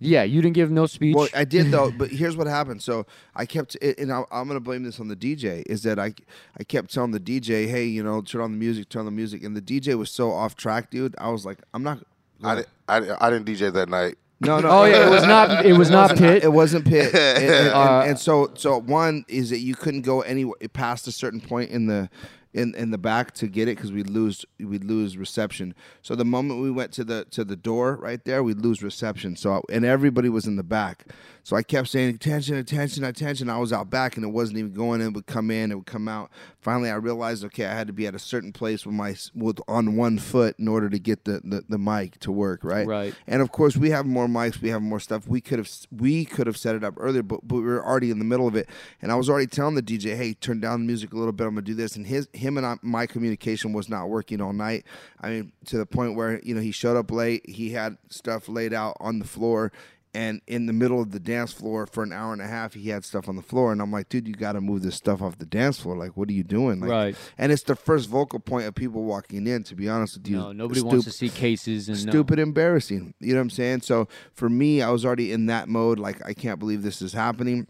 Yeah, 0.00 0.24
you 0.24 0.42
didn't 0.42 0.54
give 0.54 0.70
no 0.70 0.86
speech. 0.86 1.14
Well, 1.14 1.28
I 1.34 1.44
did 1.44 1.70
though, 1.70 1.90
but 1.96 2.10
here's 2.10 2.36
what 2.36 2.46
happened. 2.46 2.82
So 2.82 3.06
I 3.34 3.46
kept, 3.46 3.76
and 3.76 4.12
I- 4.12 4.24
I'm 4.32 4.48
going 4.48 4.56
to 4.56 4.60
blame 4.60 4.82
this 4.82 4.98
on 5.00 5.08
the 5.08 5.16
DJ. 5.16 5.62
Is 5.66 5.82
that 5.84 5.98
I, 5.98 6.14
I 6.58 6.64
kept 6.64 6.92
telling 6.92 7.12
the 7.12 7.20
DJ, 7.20 7.68
hey, 7.68 7.84
you 7.84 8.02
know, 8.02 8.20
turn 8.20 8.40
on 8.40 8.52
the 8.52 8.58
music, 8.58 8.88
turn 8.88 9.00
on 9.00 9.06
the 9.06 9.12
music, 9.12 9.44
and 9.44 9.56
the 9.56 9.62
DJ 9.62 9.96
was 9.96 10.10
so 10.10 10.32
off 10.32 10.56
track, 10.56 10.90
dude. 10.90 11.14
I 11.18 11.30
was 11.30 11.46
like, 11.46 11.58
I'm 11.72 11.82
not. 11.82 12.00
I, 12.42 12.64
I, 12.88 12.96
I 13.26 13.30
didn't 13.30 13.46
DJ 13.46 13.72
that 13.72 13.88
night. 13.88 14.16
No, 14.40 14.58
no. 14.60 14.68
oh 14.68 14.84
yeah, 14.84 15.06
it 15.06 15.10
was 15.10 15.24
not. 15.24 15.64
It 15.64 15.72
was 15.74 15.90
not 15.90 16.10
wasn't- 16.10 16.18
Pitt. 16.20 16.44
It 16.44 16.52
wasn't 16.52 16.84
Pitt. 16.86 17.14
and, 17.14 17.44
and- 17.44 17.54
and- 17.66 17.68
Uh, 17.74 18.02
and 18.06 18.18
so, 18.18 18.50
so 18.54 18.78
one 18.80 19.24
is 19.28 19.50
that 19.50 19.60
you 19.60 19.74
couldn't 19.74 20.02
go 20.02 20.20
anywhere 20.22 20.56
past 20.72 21.06
a 21.06 21.12
certain 21.12 21.40
point 21.40 21.70
in 21.70 21.86
the 21.86 22.10
in, 22.54 22.74
in 22.76 22.90
the 22.92 22.98
back 22.98 23.34
to 23.34 23.48
get 23.48 23.68
it 23.68 23.76
because 23.76 23.92
we'd 23.92 24.08
lose 24.08 24.44
we'd 24.58 24.84
lose 24.84 25.16
reception. 25.16 25.74
So 26.02 26.14
the 26.14 26.24
moment 26.24 26.62
we 26.62 26.70
went 26.70 26.92
to 26.92 27.04
the 27.04 27.26
to 27.32 27.44
the 27.44 27.56
door 27.56 27.96
right 27.96 28.24
there, 28.24 28.42
we'd 28.42 28.60
lose 28.60 28.82
reception. 28.82 29.36
So 29.36 29.62
and 29.70 29.84
everybody 29.84 30.28
was 30.28 30.46
in 30.46 30.56
the 30.56 30.62
back. 30.62 31.06
So 31.42 31.56
I 31.56 31.62
kept 31.62 31.88
saying 31.88 32.14
attention, 32.14 32.56
attention, 32.56 33.04
attention. 33.04 33.50
I 33.50 33.58
was 33.58 33.72
out 33.72 33.90
back 33.90 34.16
and 34.16 34.24
it 34.24 34.30
wasn't 34.30 34.58
even 34.58 34.72
going. 34.72 35.02
It 35.02 35.12
would 35.12 35.26
come 35.26 35.50
in, 35.50 35.72
it 35.72 35.74
would 35.74 35.86
come 35.86 36.08
out. 36.08 36.30
Finally, 36.60 36.90
I 36.90 36.94
realized 36.94 37.44
okay, 37.44 37.66
I 37.66 37.74
had 37.74 37.88
to 37.88 37.92
be 37.92 38.06
at 38.06 38.14
a 38.14 38.18
certain 38.18 38.52
place 38.52 38.86
with 38.86 38.94
my 38.94 39.16
with 39.34 39.60
on 39.68 39.96
one 39.96 40.18
foot 40.18 40.58
in 40.58 40.68
order 40.68 40.88
to 40.88 40.98
get 40.98 41.24
the 41.24 41.40
the, 41.44 41.64
the 41.68 41.78
mic 41.78 42.18
to 42.20 42.32
work. 42.32 42.60
Right. 42.62 42.86
Right. 42.86 43.14
And 43.26 43.42
of 43.42 43.50
course, 43.50 43.76
we 43.76 43.90
have 43.90 44.06
more 44.06 44.26
mics, 44.26 44.62
we 44.62 44.70
have 44.70 44.80
more 44.80 45.00
stuff. 45.00 45.26
We 45.26 45.40
could 45.40 45.58
have 45.58 45.70
we 45.90 46.24
could 46.24 46.46
have 46.46 46.56
set 46.56 46.76
it 46.76 46.84
up 46.84 46.94
earlier, 46.96 47.22
but, 47.22 47.46
but 47.46 47.56
we 47.56 47.62
were 47.62 47.84
already 47.84 48.10
in 48.10 48.18
the 48.18 48.24
middle 48.24 48.46
of 48.46 48.54
it. 48.54 48.68
And 49.02 49.10
I 49.10 49.16
was 49.16 49.28
already 49.28 49.48
telling 49.48 49.74
the 49.74 49.82
DJ, 49.82 50.16
"Hey, 50.16 50.34
turn 50.34 50.60
down 50.60 50.80
the 50.80 50.86
music 50.86 51.12
a 51.12 51.16
little 51.16 51.32
bit. 51.32 51.46
I'm 51.46 51.54
gonna 51.54 51.62
do 51.62 51.74
this." 51.74 51.96
And 51.96 52.06
his 52.06 52.28
him 52.44 52.56
and 52.56 52.66
I, 52.66 52.76
my 52.82 53.06
communication 53.06 53.72
was 53.72 53.88
not 53.88 54.08
working 54.08 54.40
all 54.40 54.52
night. 54.52 54.84
I 55.20 55.30
mean, 55.30 55.52
to 55.66 55.78
the 55.78 55.86
point 55.86 56.14
where 56.14 56.40
you 56.42 56.54
know 56.54 56.60
he 56.60 56.70
showed 56.72 56.96
up 56.96 57.10
late. 57.10 57.48
He 57.48 57.70
had 57.70 57.96
stuff 58.10 58.48
laid 58.48 58.72
out 58.72 58.96
on 59.00 59.18
the 59.18 59.24
floor. 59.26 59.72
And 60.16 60.40
in 60.46 60.66
the 60.66 60.72
middle 60.72 61.02
of 61.02 61.10
the 61.10 61.18
dance 61.18 61.52
floor 61.52 61.88
for 61.88 62.04
an 62.04 62.12
hour 62.12 62.32
and 62.32 62.40
a 62.40 62.46
half, 62.46 62.74
he 62.74 62.90
had 62.90 63.04
stuff 63.04 63.28
on 63.28 63.34
the 63.34 63.42
floor, 63.42 63.72
and 63.72 63.82
I'm 63.82 63.90
like, 63.90 64.08
"Dude, 64.08 64.28
you 64.28 64.34
got 64.34 64.52
to 64.52 64.60
move 64.60 64.82
this 64.82 64.94
stuff 64.94 65.20
off 65.20 65.38
the 65.38 65.44
dance 65.44 65.80
floor. 65.80 65.96
Like, 65.96 66.16
what 66.16 66.28
are 66.28 66.32
you 66.32 66.44
doing?" 66.44 66.78
Like, 66.78 66.88
Right. 66.88 67.16
And 67.36 67.50
it's 67.50 67.64
the 67.64 67.74
first 67.74 68.08
vocal 68.08 68.38
point 68.38 68.68
of 68.68 68.76
people 68.76 69.02
walking 69.02 69.48
in. 69.48 69.64
To 69.64 69.74
be 69.74 69.88
honest 69.88 70.18
with 70.18 70.28
you, 70.28 70.36
no, 70.36 70.52
nobody 70.52 70.82
Stup- 70.82 70.84
wants 70.84 71.04
to 71.06 71.10
see 71.10 71.30
cases 71.30 71.88
and 71.88 72.06
no. 72.06 72.12
stupid 72.12 72.38
embarrassing 72.38 73.12
you 73.18 73.32
know 73.32 73.40
what 73.40 73.42
i'm 73.42 73.50
saying 73.50 73.80
so 73.80 74.06
for 74.34 74.48
me 74.48 74.80
i 74.82 74.88
was 74.88 75.04
already 75.04 75.32
in 75.32 75.46
that 75.46 75.68
mode 75.68 75.98
like 75.98 76.24
i 76.24 76.32
can't 76.32 76.60
believe 76.60 76.82
this 76.82 77.02
is 77.02 77.12
happening 77.12 77.66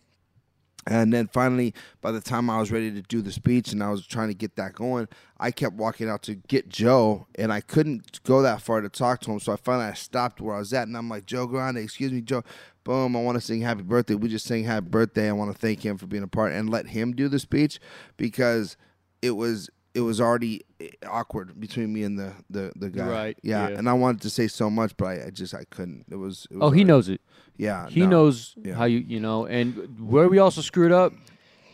and 0.86 1.12
then 1.12 1.26
finally 1.26 1.74
by 2.00 2.10
the 2.10 2.20
time 2.20 2.50
i 2.50 2.58
was 2.58 2.70
ready 2.70 2.90
to 2.90 3.02
do 3.02 3.22
the 3.22 3.32
speech 3.32 3.72
and 3.72 3.82
i 3.82 3.90
was 3.90 4.06
trying 4.06 4.28
to 4.28 4.34
get 4.34 4.56
that 4.56 4.74
going 4.74 5.08
i 5.38 5.50
kept 5.50 5.74
walking 5.74 6.08
out 6.08 6.22
to 6.22 6.34
get 6.34 6.68
joe 6.68 7.26
and 7.36 7.52
i 7.52 7.60
couldn't 7.60 8.22
go 8.24 8.42
that 8.42 8.60
far 8.60 8.80
to 8.80 8.88
talk 8.88 9.20
to 9.20 9.30
him. 9.30 9.40
So 9.40 9.52
i 9.52 9.56
finally 9.56 9.86
I 9.86 9.94
stopped 9.94 10.40
where 10.40 10.56
i 10.56 10.58
was 10.58 10.72
at 10.72 10.86
and 10.86 10.96
i'm 10.96 11.08
like 11.08 11.26
joe 11.26 11.46
grande 11.46 11.78
excuse 11.78 12.12
me 12.12 12.20
joe. 12.20 12.42
Boom 12.84 13.16
i 13.16 13.22
want 13.22 13.36
to 13.36 13.40
sing 13.40 13.62
happy 13.62 13.82
birthday. 13.82 14.14
We 14.14 14.28
just 14.28 14.46
sing 14.46 14.64
happy 14.64 14.88
birthday. 14.88 15.28
I 15.28 15.32
want 15.32 15.52
to 15.52 15.58
thank 15.58 15.84
him 15.84 15.96
for 15.96 16.06
being 16.06 16.22
a 16.22 16.28
part 16.28 16.52
and 16.52 16.68
let 16.68 16.88
him 16.88 17.12
do 17.12 17.28
the 17.28 17.38
speech 17.38 17.80
because 18.16 18.76
it 19.22 19.30
was 19.30 19.70
it 19.94 20.00
was 20.00 20.20
already 20.20 20.62
eh, 20.80 20.88
awkward 21.08 21.58
between 21.60 21.92
me 21.92 22.02
and 22.02 22.18
the 22.18 22.32
the, 22.50 22.72
the 22.76 22.90
guy 22.90 23.06
Right, 23.08 23.38
yeah. 23.42 23.68
yeah. 23.68 23.78
and 23.78 23.88
i 23.88 23.92
wanted 23.92 24.20
to 24.22 24.30
say 24.30 24.48
so 24.48 24.68
much 24.70 24.96
but 24.96 25.06
i, 25.06 25.26
I 25.26 25.30
just 25.30 25.54
i 25.54 25.64
couldn't 25.70 26.04
it 26.10 26.16
was, 26.16 26.46
it 26.50 26.56
was 26.56 26.62
Oh, 26.62 26.70
he 26.70 26.84
knows 26.84 27.08
it. 27.08 27.20
yeah 27.56 27.88
He 27.88 28.00
no. 28.00 28.06
knows 28.08 28.54
Yeah. 28.62 28.74
how 28.74 28.84
you 28.84 28.98
you 28.98 29.20
know. 29.20 29.46
And 29.46 29.98
where 30.00 30.28
we 30.28 30.38
also 30.38 30.60
screwed 30.60 30.92
up, 30.92 31.12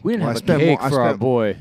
we 0.02 0.12
didn't 0.12 0.22
Well, 0.22 0.30
I 0.30 0.32
have 0.32 0.36
a 0.42 0.46
spent 0.46 0.60
cake 0.60 0.78
more- 0.78 0.86
I 0.86 0.90
for 0.90 1.00
our 1.02 1.16
boy. 1.16 1.56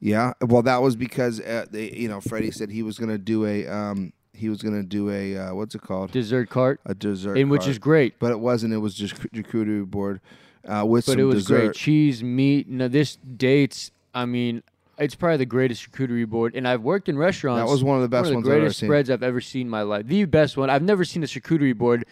Yeah, 0.00 0.32
well, 0.40 0.62
that 0.62 0.80
was 0.80 0.94
because 0.94 1.40
uh, 1.40 1.66
they, 1.70 1.90
you 1.90 2.08
know, 2.08 2.20
Freddie 2.20 2.52
said 2.52 2.70
he 2.70 2.82
was 2.84 2.98
gonna 2.98 3.18
do 3.18 3.44
a, 3.46 3.66
um, 3.66 4.12
he 4.32 4.48
was 4.48 4.62
gonna 4.62 4.84
do 4.84 5.10
a, 5.10 5.36
uh, 5.36 5.54
what's 5.54 5.74
it 5.74 5.80
called, 5.82 6.12
Dessert 6.12 6.48
cart, 6.50 6.80
a 6.86 6.94
dessert, 6.94 7.36
and 7.36 7.50
which 7.50 7.66
is 7.66 7.78
great. 7.80 8.18
but 8.20 8.30
it 8.30 8.38
wasn't. 8.38 8.72
It 8.74 8.78
was 8.78 8.94
just 8.94 9.16
charcuterie 9.16 9.84
board 9.84 10.20
uh, 10.68 10.84
with 10.86 11.06
But 11.06 11.12
some 11.12 11.20
it 11.20 11.24
was 11.24 11.44
dessert. 11.46 11.58
great. 11.58 11.74
Cheese, 11.74 12.22
meat. 12.22 12.68
No, 12.68 12.86
this 12.86 13.16
dates. 13.16 13.90
I 14.14 14.24
mean, 14.24 14.62
it's 14.98 15.14
probably 15.14 15.38
the 15.38 15.46
greatest 15.46 15.90
charcuterie 15.90 16.26
board. 16.28 16.54
And 16.54 16.66
I've 16.66 16.82
worked 16.82 17.08
in 17.08 17.16
restaurants. 17.18 17.64
That 17.66 17.70
was 17.72 17.84
one 17.84 17.96
of 17.96 18.02
the 18.02 18.08
best 18.08 18.24
one 18.24 18.30
of 18.30 18.34
ones 18.36 18.44
the 18.46 18.50
I've 18.50 18.54
ever 18.56 18.60
greatest 18.62 18.80
seen. 18.80 18.86
spreads 18.88 19.10
I've 19.10 19.22
ever 19.22 19.40
seen 19.40 19.62
in 19.62 19.70
my 19.70 19.82
life. 19.82 20.06
The 20.06 20.24
best 20.24 20.56
one. 20.56 20.70
I've 20.70 20.82
never 20.82 21.04
seen 21.04 21.22
a 21.22 21.26
charcuterie 21.26 21.76
board 21.76 22.04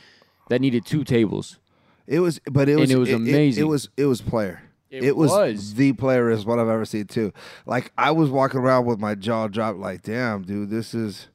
that 0.48 0.60
needed 0.60 0.86
two 0.86 1.04
tables. 1.04 1.58
It 2.06 2.20
was, 2.20 2.40
but 2.50 2.68
it 2.68 2.76
was, 2.76 2.90
it 2.90 2.98
was 2.98 3.08
It, 3.08 3.14
amazing. 3.14 3.66
was, 3.66 3.88
it 3.96 4.04
was 4.06 4.20
player. 4.20 4.62
It 4.88 5.16
was, 5.16 5.30
was. 5.30 5.74
the 5.74 5.92
player 5.92 6.30
is 6.30 6.46
what 6.46 6.58
I've 6.58 6.68
ever 6.68 6.84
seen 6.84 7.06
too. 7.06 7.32
Like 7.66 7.92
I 7.98 8.12
was 8.12 8.30
walking 8.30 8.60
around 8.60 8.86
with 8.86 8.98
my 9.00 9.14
jaw 9.16 9.48
dropped, 9.48 9.78
like, 9.78 10.02
damn, 10.02 10.42
dude, 10.42 10.70
this 10.70 10.94
is, 10.94 11.26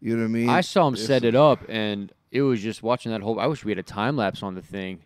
you 0.00 0.14
know 0.14 0.22
what 0.22 0.28
I 0.28 0.28
mean? 0.28 0.48
I 0.48 0.60
saw 0.60 0.86
him 0.86 0.94
This 0.94 1.06
set 1.06 1.24
it 1.24 1.34
up, 1.34 1.60
and 1.68 2.12
it 2.30 2.42
was 2.42 2.62
just 2.62 2.82
watching 2.82 3.10
that 3.12 3.22
whole. 3.22 3.40
I 3.40 3.46
wish 3.46 3.64
we 3.64 3.72
had 3.72 3.78
a 3.78 3.82
time 3.82 4.16
lapse 4.16 4.42
on 4.42 4.54
the 4.54 4.62
thing, 4.62 5.00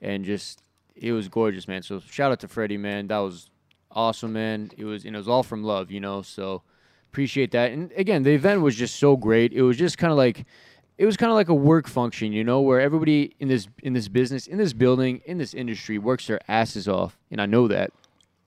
and 0.00 0.24
just 0.24 0.62
it 0.96 1.12
was 1.12 1.28
gorgeous, 1.28 1.68
man. 1.68 1.82
So 1.82 2.00
shout 2.00 2.32
out 2.32 2.40
to 2.40 2.48
Freddie, 2.48 2.78
man. 2.78 3.08
That 3.08 3.18
was 3.18 3.50
awesome, 3.96 4.34
man. 4.34 4.70
It 4.76 4.84
was 4.84 5.04
and 5.04 5.16
it 5.16 5.18
was 5.18 5.26
all 5.26 5.42
from 5.42 5.64
love, 5.64 5.90
you 5.90 5.98
know. 5.98 6.22
So 6.22 6.62
appreciate 7.10 7.50
that. 7.52 7.72
And 7.72 7.90
again, 7.96 8.22
the 8.22 8.34
event 8.34 8.60
was 8.60 8.76
just 8.76 8.96
so 8.96 9.16
great. 9.16 9.52
It 9.52 9.62
was 9.62 9.76
just 9.76 9.98
kind 9.98 10.12
of 10.12 10.16
like. 10.16 10.44
It 10.98 11.04
was 11.04 11.18
kind 11.18 11.30
of 11.30 11.36
like 11.36 11.50
a 11.50 11.54
work 11.54 11.88
function, 11.88 12.32
you 12.32 12.42
know, 12.42 12.62
where 12.62 12.80
everybody 12.80 13.34
in 13.38 13.48
this 13.48 13.68
in 13.82 13.92
this 13.92 14.08
business, 14.08 14.46
in 14.46 14.56
this 14.56 14.72
building, 14.72 15.20
in 15.26 15.36
this 15.36 15.52
industry 15.52 15.98
works 15.98 16.26
their 16.26 16.40
asses 16.48 16.88
off, 16.88 17.18
and 17.30 17.38
I 17.38 17.44
know 17.44 17.68
that. 17.68 17.90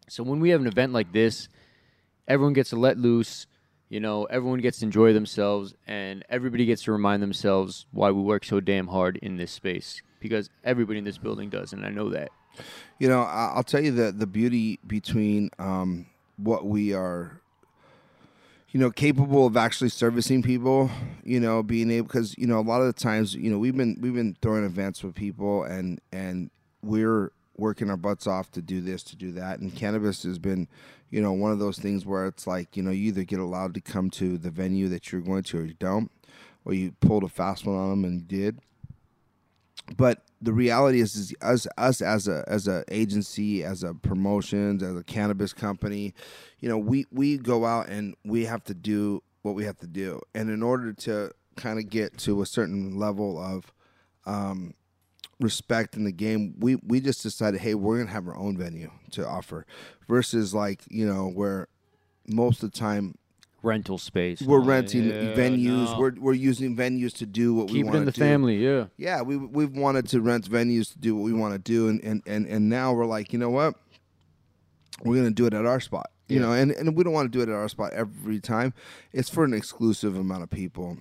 So 0.08 0.24
when 0.24 0.40
we 0.40 0.50
have 0.50 0.60
an 0.60 0.66
event 0.66 0.92
like 0.92 1.12
this, 1.12 1.48
everyone 2.28 2.54
gets 2.54 2.72
to 2.72 2.76
let 2.76 2.98
loose. 2.98 3.46
You 3.90 4.00
know, 4.00 4.26
everyone 4.26 4.62
gets 4.62 4.80
to 4.80 4.86
enjoy 4.86 5.14
themselves, 5.14 5.76
and 5.86 6.26
everybody 6.28 6.66
gets 6.66 6.82
to 6.84 6.92
remind 6.92 7.22
themselves 7.22 7.86
why 7.92 8.10
we 8.10 8.22
work 8.22 8.46
so 8.46 8.60
damn 8.60 8.88
hard 8.88 9.18
in 9.18 9.38
this 9.38 9.52
space. 9.52 10.02
Because 10.20 10.50
everybody 10.64 10.98
in 10.98 11.06
this 11.06 11.20
building 11.20 11.50
does, 11.50 11.72
and 11.72 11.86
I 11.86 11.90
know 11.90 12.10
that. 12.10 12.32
You 13.00 13.08
know, 13.08 13.22
I'll 13.22 13.64
tell 13.64 13.82
you 13.82 13.92
the 13.92 14.12
the 14.12 14.28
beauty 14.28 14.80
between 14.86 15.50
um, 15.58 16.06
what 16.38 16.66
we 16.66 16.94
are, 16.94 17.40
you 18.72 18.80
know, 18.80 18.92
capable 18.92 19.46
of 19.46 19.56
actually 19.56 19.90
servicing 19.90 20.44
people. 20.44 20.92
You 21.24 21.40
know, 21.40 21.64
being 21.64 21.90
able 21.92 22.08
because 22.08 22.38
you 22.38 22.48
know 22.48 22.60
a 22.60 22.62
lot 22.62 22.82
of 22.82 22.88
the 22.88 22.94
times 22.94 23.36
you 23.36 23.50
know 23.50 23.58
we've 23.58 23.78
been 23.78 23.98
we've 24.02 24.16
been 24.16 24.36
throwing 24.42 24.66
events 24.66 25.04
with 25.04 25.16
people 25.16 25.64
and 25.64 26.02
and 26.12 26.50
we're 26.82 27.32
working 27.60 27.90
our 27.90 27.98
butts 27.98 28.26
off 28.26 28.52
to 28.52 28.62
do 28.62 28.82
this 28.82 29.04
to 29.04 29.16
do 29.16 29.32
that 29.34 29.60
and 29.60 29.76
cannabis 29.76 30.24
has 30.24 30.40
been 30.40 30.68
you 31.10 31.22
know 31.22 31.34
one 31.34 31.52
of 31.52 31.60
those 31.60 31.78
things 31.78 32.06
where 32.06 32.26
it's 32.26 32.48
like 32.48 32.76
you 32.78 32.84
know 32.84 32.92
you 32.92 33.08
either 33.08 33.24
get 33.24 33.40
allowed 33.40 33.74
to 33.74 33.82
come 33.82 34.10
to 34.10 34.38
the 34.38 34.50
venue 34.50 34.88
that 34.88 35.12
you're 35.12 35.22
going 35.22 35.44
to 35.44 35.60
or 35.60 35.66
you 35.66 35.76
don't 35.80 36.10
or 36.66 36.74
you 36.74 36.94
pulled 37.02 37.24
a 37.24 37.28
fast 37.28 37.66
one 37.66 37.76
on 37.76 37.90
them 37.90 38.06
and 38.06 38.22
you 38.22 38.40
did 38.40 38.60
but 39.98 40.24
the 40.42 40.54
reality 40.54 41.02
is, 41.02 41.16
is 41.16 41.34
us 41.42 41.68
us 41.78 42.02
as 42.02 42.28
a 42.28 42.44
as 42.48 42.68
a 42.68 42.84
agency, 42.90 43.64
as 43.64 43.84
a 43.84 43.94
promotions, 43.94 44.82
as 44.82 44.96
a 44.96 45.04
cannabis 45.04 45.54
company, 45.54 46.14
you 46.60 46.70
know, 46.70 46.78
we 46.78 47.06
we 47.12 47.38
go 47.38 47.66
out 47.66 47.90
and 47.90 48.16
we 48.24 48.46
have 48.46 48.64
to 48.66 48.74
do 48.74 49.22
what 49.42 49.56
we 49.56 49.66
have 49.66 49.78
to 49.78 49.88
do, 49.88 50.22
and 50.34 50.50
in 50.50 50.64
order 50.64 50.94
to 50.94 51.32
kind 51.56 51.80
of 51.80 51.90
get 51.90 52.18
to 52.20 52.42
a 52.42 52.46
certain 52.46 52.98
level 52.98 53.38
of 53.38 53.74
um, 54.26 54.74
respect 55.40 55.96
in 55.96 56.04
the 56.06 56.12
game, 56.12 56.56
we 56.60 56.76
we 56.76 57.00
just 57.02 57.24
decided, 57.24 57.60
hey, 57.60 57.76
we're 57.76 57.98
gonna 57.98 58.12
have 58.12 58.28
our 58.28 58.38
own 58.38 58.58
venue 58.58 58.92
to 59.12 59.28
offer, 59.28 59.66
versus 60.08 60.54
like 60.54 60.84
you 60.90 61.06
know 61.06 61.28
where 61.28 61.68
most 62.28 62.64
of 62.64 62.72
the 62.72 62.78
time 62.80 63.16
rental 63.62 63.98
space. 63.98 64.42
we're 64.42 64.60
renting 64.62 65.06
yeah, 65.10 65.34
venues. 65.36 65.92
no. 65.94 66.00
We're 66.00 66.14
we're 66.20 66.34
using 66.34 66.76
venues 66.76 67.14
to 67.18 67.26
do 67.26 67.54
what 67.54 67.68
we 67.68 67.80
keep 67.80 67.86
want 67.86 67.96
it 67.96 68.00
in 68.00 68.06
to 68.06 68.12
the 68.12 68.16
do. 68.16 68.22
family. 68.22 68.58
Yeah. 68.64 68.86
Yeah, 68.98 69.22
we 69.22 69.38
we've 69.38 69.76
wanted 69.76 70.08
to 70.10 70.22
rent 70.22 70.50
venues 70.50 70.92
to 70.94 71.00
do 71.00 71.16
what 71.16 71.24
we 71.24 71.34
want 71.34 71.54
to 71.54 71.60
do, 71.60 71.90
and 71.90 72.02
and 72.04 72.22
and 72.26 72.46
and 72.48 72.70
now 72.70 72.94
we're 72.94 73.06
like, 73.06 73.34
you 73.34 73.40
know 73.40 73.50
what? 73.50 73.76
We're 75.04 75.16
gonna 75.18 75.32
do 75.32 75.46
it 75.46 75.54
at 75.54 75.66
our 75.66 75.80
spot. 75.80 76.10
You 76.28 76.36
Yeah. 76.40 76.42
know, 76.48 76.52
and 76.54 76.72
and 76.72 76.96
we 76.96 77.04
don't 77.04 77.14
want 77.14 77.32
to 77.32 77.38
do 77.38 77.42
it 77.42 77.52
at 77.52 77.56
our 77.58 77.70
spot 77.70 77.94
every 77.94 78.40
time. 78.40 78.74
It's 79.14 79.30
for 79.30 79.44
an 79.44 79.54
exclusive 79.54 80.16
amount 80.18 80.44
of 80.44 80.50
people. 80.50 80.98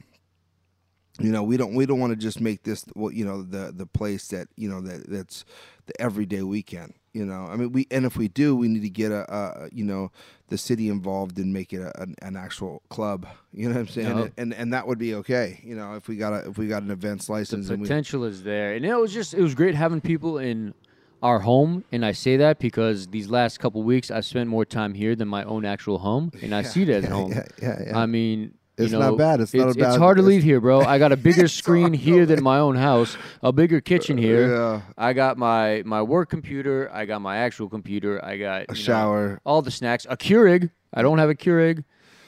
You 1.21 1.33
know, 1.33 1.43
we 1.43 1.57
don't 1.57 1.75
we 1.75 1.85
don't 1.85 1.99
want 1.99 2.13
to 2.13 2.17
just 2.17 2.41
make 2.41 2.63
this 2.63 2.85
you 3.13 3.25
know, 3.25 3.43
the 3.43 3.73
the 3.77 3.87
place 3.87 4.29
that 4.29 4.49
you 4.57 4.69
know 4.69 4.81
that 4.83 5.09
that's 5.11 5.45
the 5.87 6.01
everyday 6.01 6.43
weekend. 6.43 6.95
You 7.19 7.27
know, 7.27 7.49
I 7.51 7.57
mean, 7.57 7.73
we 7.73 7.89
and 7.91 8.07
if 8.07 8.17
we 8.17 8.29
do, 8.29 8.55
we 8.55 8.69
need 8.69 8.83
to 8.83 8.89
get 8.89 9.11
a, 9.11 9.29
a 9.29 9.69
you 9.73 9.85
know 9.85 10.13
the 10.51 10.57
city 10.57 10.89
involved 10.89 11.37
and 11.39 11.53
make 11.53 11.73
it 11.73 11.81
a, 11.81 12.01
an, 12.01 12.15
an 12.23 12.37
actual 12.37 12.81
club. 12.91 13.27
You 13.53 13.69
know 13.69 13.75
what 13.75 13.81
I'm 13.81 13.89
saying? 13.89 14.19
Yep. 14.19 14.33
And 14.39 14.55
and 14.55 14.73
that 14.73 14.87
would 14.87 15.01
be 15.01 15.15
okay. 15.17 15.61
You 15.65 15.75
know, 15.75 15.95
if 15.95 16.07
we 16.07 16.17
got 16.17 16.33
a 16.33 16.49
if 16.49 16.59
we 16.59 16.69
got 16.69 16.85
an 16.85 16.93
events 16.93 17.29
license 17.29 17.67
the 17.67 17.73
and 17.73 17.83
we 17.83 17.89
potential 17.89 18.23
is 18.23 18.45
there, 18.45 18.75
and 18.75 18.87
it 18.87 18.95
was 18.95 19.13
just 19.13 19.35
it 19.35 19.43
was 19.43 19.57
great 19.57 19.75
having 19.75 20.01
people 20.01 20.39
in 20.39 20.75
our 21.21 21.41
home, 21.41 21.83
and 21.91 22.07
I 22.07 22.13
say 22.13 22.37
that 22.37 22.61
because 22.61 23.09
these 23.09 23.29
last 23.29 23.59
couple 23.59 23.83
weeks 23.83 24.13
I've 24.13 24.25
spent 24.25 24.49
more 24.49 24.65
time 24.65 24.95
here 24.95 25.17
than 25.17 25.27
my 25.27 25.43
own 25.43 25.65
actual 25.65 25.99
home, 25.99 26.31
and 26.41 26.55
I 26.55 26.63
see 26.73 26.83
it 26.83 26.89
as 26.89 27.03
yeah, 27.03 27.11
home. 27.11 27.33
yeah, 27.33 27.45
yeah, 27.61 27.83
yeah. 27.89 27.99
I 27.99 28.07
mean. 28.07 28.55
It's 28.79 28.93
you 28.93 28.99
not 28.99 29.17
bad. 29.19 29.41
It's 29.41 29.53
not 29.55 29.71
a 29.71 29.75
bad- 29.75 29.89
It's 29.89 29.97
hard 29.97 30.17
to 30.17 30.23
it's- 30.23 30.29
leave 30.29 30.43
here, 30.43 30.61
bro. 30.61 30.81
I 30.83 30.99
got 30.99 31.13
a 31.13 31.17
bigger 31.17 31.49
screen 31.61 31.93
here 31.93 32.25
than 32.27 32.43
my 32.43 32.59
own 32.59 32.77
house, 32.77 33.17
a 33.43 33.53
bigger 33.53 33.81
kitchen 33.81 34.17
here. 34.19 34.55
Yeah. 34.55 34.81
I 34.97 35.13
got 35.13 35.37
my 35.37 35.83
my 35.85 36.03
work 36.03 36.31
computer. 36.31 36.91
I 36.93 37.05
got 37.07 37.21
my 37.21 37.39
actual 37.39 37.69
computer. 37.69 38.25
I 38.25 38.37
got 38.39 38.57
A 38.57 38.61
you 38.61 38.67
know, 38.69 38.75
shower. 38.75 39.41
all 39.45 39.63
the 39.63 39.71
snacks. 39.71 40.07
A 40.09 40.17
Keurig. 40.17 40.71
I 40.95 41.03
don't 41.03 41.19
have 41.19 41.29
a 41.31 41.35
Keurig. 41.35 41.85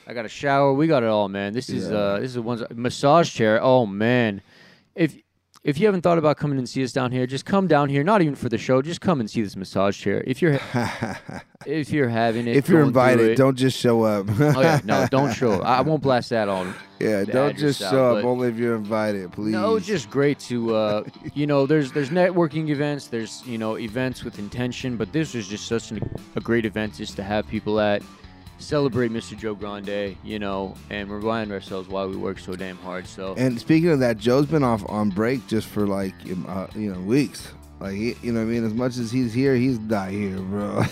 I 0.06 0.12
got 0.12 0.24
a 0.24 0.28
shower. 0.28 0.72
We 0.74 0.86
got 0.88 1.02
it 1.04 1.08
all, 1.08 1.28
man. 1.28 1.52
This 1.52 1.68
is 1.68 1.88
Yeah. 1.90 1.96
uh 1.96 2.20
this 2.20 2.32
is 2.32 2.38
one's 2.40 2.62
massage 2.74 3.32
chair. 3.32 3.62
Oh 3.62 3.86
man, 3.86 4.40
if 4.94 5.16
if 5.62 5.78
you 5.78 5.86
haven't 5.86 6.00
thought 6.00 6.16
about 6.16 6.36
coming 6.38 6.56
and 6.58 6.66
see 6.68 6.82
us 6.82 6.92
down 6.92 7.12
here, 7.12 7.26
just 7.26 7.44
come 7.44 7.66
down 7.66 7.88
here. 7.90 8.02
Not 8.02 8.22
even 8.22 8.34
for 8.34 8.48
the 8.48 8.56
show. 8.56 8.80
Just 8.80 9.00
come 9.02 9.20
and 9.20 9.30
see 9.30 9.42
this 9.42 9.56
massage 9.56 9.98
chair. 9.98 10.24
If 10.26 10.40
you're 10.40 10.58
if 11.66 11.90
you're 11.90 12.08
having 12.08 12.46
it, 12.48 12.56
if 12.56 12.68
you're 12.68 12.82
invited, 12.82 13.30
it- 13.32 13.36
don't 13.36 13.56
just 13.56 13.78
show 13.78 14.02
up. 14.02 14.26
Oh 14.40 14.60
yeah, 14.60 14.80
no, 14.84 15.06
don't 15.10 15.32
show. 15.32 15.60
I 15.60 15.78
I 15.78 15.80
won't 15.82 16.02
blast 16.02 16.30
that 16.30 16.48
on. 16.48 16.74
yeah, 16.98 17.24
don't 17.24 17.56
just 17.58 17.80
show 17.80 18.16
up 18.16 18.24
only 18.24 18.48
if 18.48 18.56
you're 18.56 18.76
invited, 18.76 19.32
please. 19.32 19.52
No, 19.52 19.76
it's 19.76 19.86
just 19.86 20.10
great 20.10 20.38
to 20.40 20.74
uh, 20.74 21.04
you 21.34 21.46
know. 21.46 21.66
There's 21.66 21.92
there's 21.92 22.10
networking 22.10 22.68
events. 22.70 23.08
There's 23.08 23.42
you 23.46 23.58
know 23.58 23.78
events 23.78 24.24
with 24.24 24.38
intention, 24.38 24.96
but 24.96 25.12
this 25.12 25.34
was 25.34 25.46
just 25.46 25.66
such 25.66 25.90
an, 25.90 26.00
a 26.36 26.40
great 26.40 26.64
event 26.64 26.94
just 26.94 27.16
to 27.16 27.22
have 27.22 27.46
people 27.48 27.80
at 27.80 28.02
celebrate 28.60 29.10
Mr. 29.10 29.36
Joe 29.36 29.54
Grande, 29.54 30.16
you 30.22 30.38
know, 30.38 30.74
and 30.90 31.10
remind 31.10 31.52
ourselves 31.52 31.88
why 31.88 32.04
we 32.04 32.16
work 32.16 32.38
so 32.38 32.54
damn 32.54 32.76
hard. 32.78 33.06
So 33.06 33.34
And 33.36 33.58
speaking 33.58 33.88
of 33.90 34.00
that, 34.00 34.18
Joe's 34.18 34.46
been 34.46 34.62
off 34.62 34.84
on 34.88 35.10
break 35.10 35.46
just 35.46 35.66
for 35.66 35.86
like 35.86 36.14
um, 36.30 36.46
uh, 36.48 36.66
you 36.74 36.92
know 36.92 37.00
weeks. 37.00 37.52
Like 37.80 37.94
he, 37.94 38.14
you 38.22 38.32
know, 38.32 38.40
what 38.40 38.46
I 38.46 38.50
mean, 38.50 38.64
as 38.64 38.74
much 38.74 38.98
as 38.98 39.10
he's 39.10 39.32
here, 39.32 39.54
he's 39.54 39.78
not 39.78 40.10
here, 40.10 40.36
bro. 40.36 40.84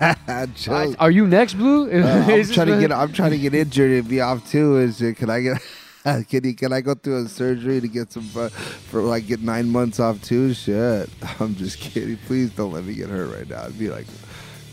Joe, 0.54 0.94
are 0.98 1.10
you 1.10 1.26
next, 1.26 1.54
Blue? 1.54 1.90
uh, 1.90 2.24
I'm 2.28 2.44
trying 2.52 2.66
to 2.66 2.80
get, 2.80 2.92
I'm 2.92 3.12
trying 3.12 3.30
to 3.30 3.38
get 3.38 3.54
injured 3.54 3.90
and 3.90 4.08
be 4.08 4.20
off 4.20 4.48
too. 4.50 4.78
Is 4.78 5.00
it, 5.00 5.16
Can 5.16 5.30
I 5.30 5.40
get? 5.40 5.62
Can, 6.28 6.44
you, 6.44 6.54
can 6.54 6.70
I 6.70 6.82
go 6.82 6.92
through 6.92 7.24
a 7.24 7.28
surgery 7.30 7.80
to 7.80 7.88
get 7.88 8.12
some 8.12 8.28
uh, 8.36 8.50
for 8.50 9.00
like 9.00 9.26
get 9.26 9.40
nine 9.40 9.70
months 9.70 9.98
off 9.98 10.20
too? 10.20 10.52
Shit, 10.52 11.08
I'm 11.40 11.54
just 11.54 11.78
kidding. 11.78 12.18
Please 12.26 12.50
don't 12.50 12.74
let 12.74 12.84
me 12.84 12.92
get 12.92 13.08
hurt 13.08 13.34
right 13.34 13.48
now. 13.48 13.62
It'd 13.64 13.78
be 13.78 13.88
like, 13.88 14.06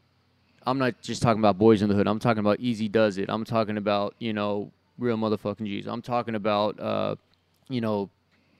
I'm 0.66 0.78
not 0.78 1.00
just 1.02 1.22
talking 1.22 1.40
about 1.40 1.58
Boyz-n-the-Hood. 1.58 2.06
I'm 2.06 2.18
talking 2.18 2.40
about 2.40 2.58
Eazy-Duz-It. 2.58 3.28
I'm 3.28 3.44
talking 3.44 3.76
about, 3.76 4.14
you 4.18 4.32
know, 4.32 4.70
Real 4.98 5.16
Motherfucking 5.16 5.66
G's. 5.66 5.86
I'm 5.86 6.02
talking 6.02 6.34
about, 6.34 6.78
uh, 6.78 7.16
you 7.68 7.80
know, 7.80 8.10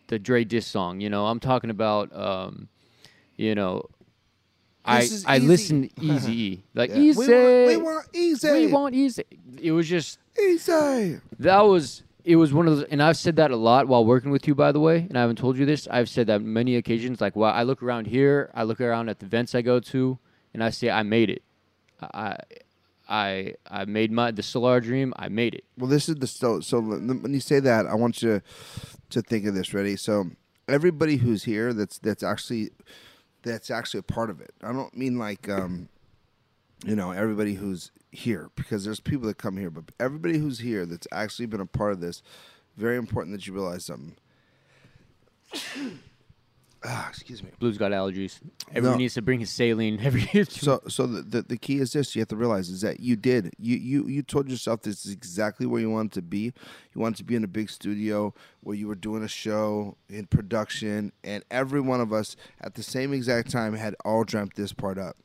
the 0.08 0.18
Dre 0.18 0.44
diss 0.44 0.66
song. 0.66 1.00
You 1.00 1.10
know, 1.10 1.26
I'm 1.26 1.40
talking 1.40 1.70
about, 1.70 2.14
um, 2.14 2.68
you 3.36 3.54
know, 3.54 3.84
I 4.84 4.96
I 5.26 5.36
easy. 5.36 5.46
listened 5.46 5.90
Easy. 6.00 6.62
Like 6.74 6.90
Yeah. 6.90 6.96
Easy. 6.98 7.18
We 7.18 7.28
want, 7.28 7.66
we 7.66 7.76
want 7.76 8.06
easy. 8.14 8.50
We 8.52 8.66
want 8.72 8.94
Easy. 8.94 9.24
It 9.60 9.72
was 9.72 9.88
just 9.88 10.18
easy. 10.40 11.20
that 11.38 11.60
was 11.62 12.02
it 12.24 12.36
was 12.36 12.52
one 12.52 12.66
of 12.68 12.76
those 12.76 12.84
and 12.90 13.02
I've 13.02 13.16
said 13.16 13.36
that 13.36 13.50
a 13.50 13.56
lot 13.56 13.88
while 13.88 14.04
working 14.04 14.30
with 14.30 14.46
you 14.46 14.54
by 14.54 14.72
the 14.72 14.80
way, 14.80 14.98
and 15.08 15.16
I 15.16 15.20
haven't 15.22 15.36
told 15.36 15.56
you 15.56 15.66
this. 15.66 15.88
I've 15.90 16.08
said 16.08 16.26
that 16.28 16.42
many 16.42 16.76
occasions 16.76 17.20
like 17.20 17.36
wow, 17.36 17.50
I 17.50 17.62
look 17.64 17.82
around 17.82 18.06
here, 18.06 18.50
I 18.54 18.62
look 18.64 18.80
around 18.80 19.08
at 19.08 19.18
the 19.20 19.26
events 19.26 19.54
I 19.54 19.62
go 19.62 19.80
to, 19.80 20.18
and 20.54 20.62
I 20.62 20.70
say 20.70 20.90
I 20.90 21.02
made 21.02 21.30
it. 21.30 21.42
I 22.00 22.36
I 23.08 23.54
I 23.70 23.84
made 23.86 24.12
my 24.12 24.30
the 24.30 24.42
Solar 24.42 24.80
dream, 24.80 25.14
I 25.16 25.28
made 25.28 25.54
it. 25.54 25.64
Well, 25.78 25.88
this 25.88 26.08
is 26.08 26.16
the 26.16 26.26
so. 26.26 26.60
So 26.60 26.80
when 26.80 27.32
you 27.32 27.40
say 27.40 27.60
that, 27.60 27.86
I 27.86 27.94
want 27.94 28.22
you 28.22 28.42
to 29.10 29.22
think 29.22 29.46
of 29.46 29.54
this. 29.54 29.72
Ready? 29.72 29.96
So 29.96 30.26
everybody 30.68 31.16
who's 31.16 31.44
here, 31.44 31.72
that's 31.72 31.98
that's 31.98 32.22
actually 32.22 32.70
that's 33.48 33.70
actually 33.70 34.00
a 34.00 34.04
part 34.04 34.30
of 34.30 34.40
it. 34.40 34.52
I 34.62 34.72
don't 34.72 34.96
mean 34.96 35.18
like 35.18 35.48
um, 35.48 35.88
you 36.84 36.94
know 36.94 37.10
everybody 37.10 37.54
who's 37.54 37.90
here 38.10 38.50
because 38.54 38.84
there's 38.84 39.00
people 39.00 39.26
that 39.28 39.38
come 39.38 39.56
here, 39.56 39.70
but 39.70 39.84
everybody 39.98 40.38
who's 40.38 40.60
here 40.60 40.86
that's 40.86 41.06
actually 41.12 41.46
been 41.46 41.60
a 41.60 41.66
part 41.66 41.92
of 41.92 42.00
this. 42.00 42.22
Very 42.76 42.96
important 42.96 43.34
that 43.36 43.46
you 43.46 43.52
realize 43.52 43.84
something. 43.84 44.16
Ah, 46.84 47.08
excuse 47.08 47.42
me. 47.42 47.50
Blue's 47.58 47.78
got 47.78 47.90
allergies. 47.92 48.38
Everyone 48.70 48.92
No. 48.92 48.98
needs 48.98 49.14
to 49.14 49.22
bring 49.22 49.40
his 49.40 49.50
saline 49.50 49.98
every 50.02 50.22
So, 50.44 50.80
so 50.88 51.06
the, 51.06 51.22
the 51.22 51.42
the 51.42 51.56
key 51.56 51.78
is 51.78 51.92
this: 51.92 52.14
you 52.14 52.20
have 52.20 52.28
to 52.28 52.36
realize 52.36 52.68
is 52.68 52.80
that 52.82 53.00
you 53.00 53.16
did 53.16 53.52
you 53.58 53.76
you 53.76 54.06
you 54.06 54.22
told 54.22 54.48
yourself 54.50 54.82
this 54.82 55.04
is 55.06 55.12
exactly 55.12 55.66
where 55.66 55.80
you 55.80 55.90
wanted 55.90 56.12
to 56.12 56.22
be. 56.22 56.52
You 56.94 57.00
wanted 57.00 57.16
to 57.18 57.24
be 57.24 57.34
in 57.34 57.44
a 57.44 57.48
big 57.48 57.70
studio 57.70 58.34
where 58.60 58.76
you 58.76 58.86
were 58.88 58.94
doing 58.94 59.22
a 59.22 59.28
show 59.28 59.96
in 60.08 60.26
production, 60.26 61.12
and 61.24 61.44
every 61.50 61.80
one 61.80 62.00
of 62.00 62.12
us 62.12 62.36
at 62.60 62.74
the 62.74 62.82
same 62.82 63.12
exact 63.12 63.50
time 63.50 63.74
had 63.74 63.94
all 64.04 64.24
dreamt 64.24 64.54
this 64.54 64.72
part 64.72 64.98
up. 64.98 65.16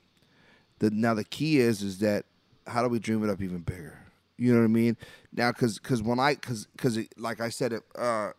the 0.80 0.90
now 0.92 1.14
the 1.14 1.24
key 1.24 1.60
is 1.60 1.82
is 1.84 2.00
that 2.00 2.26
how 2.68 2.82
do 2.82 2.90
we 2.90 3.00
dream 3.00 3.24
it 3.24 3.30
up 3.30 3.42
even 3.42 3.60
bigger? 3.60 4.00
You 4.38 4.52
know 4.54 4.60
what 4.60 4.66
I 4.66 4.70
mean? 4.70 4.98
Now, 5.32 5.52
because 5.52 5.78
because 5.78 6.02
when 6.02 6.20
I 6.20 6.34
because 6.34 6.66
because 6.76 6.98
like 7.18 7.40
I 7.40 7.50
said 7.50 7.74
it 7.74 7.84
uh, 7.96 8.32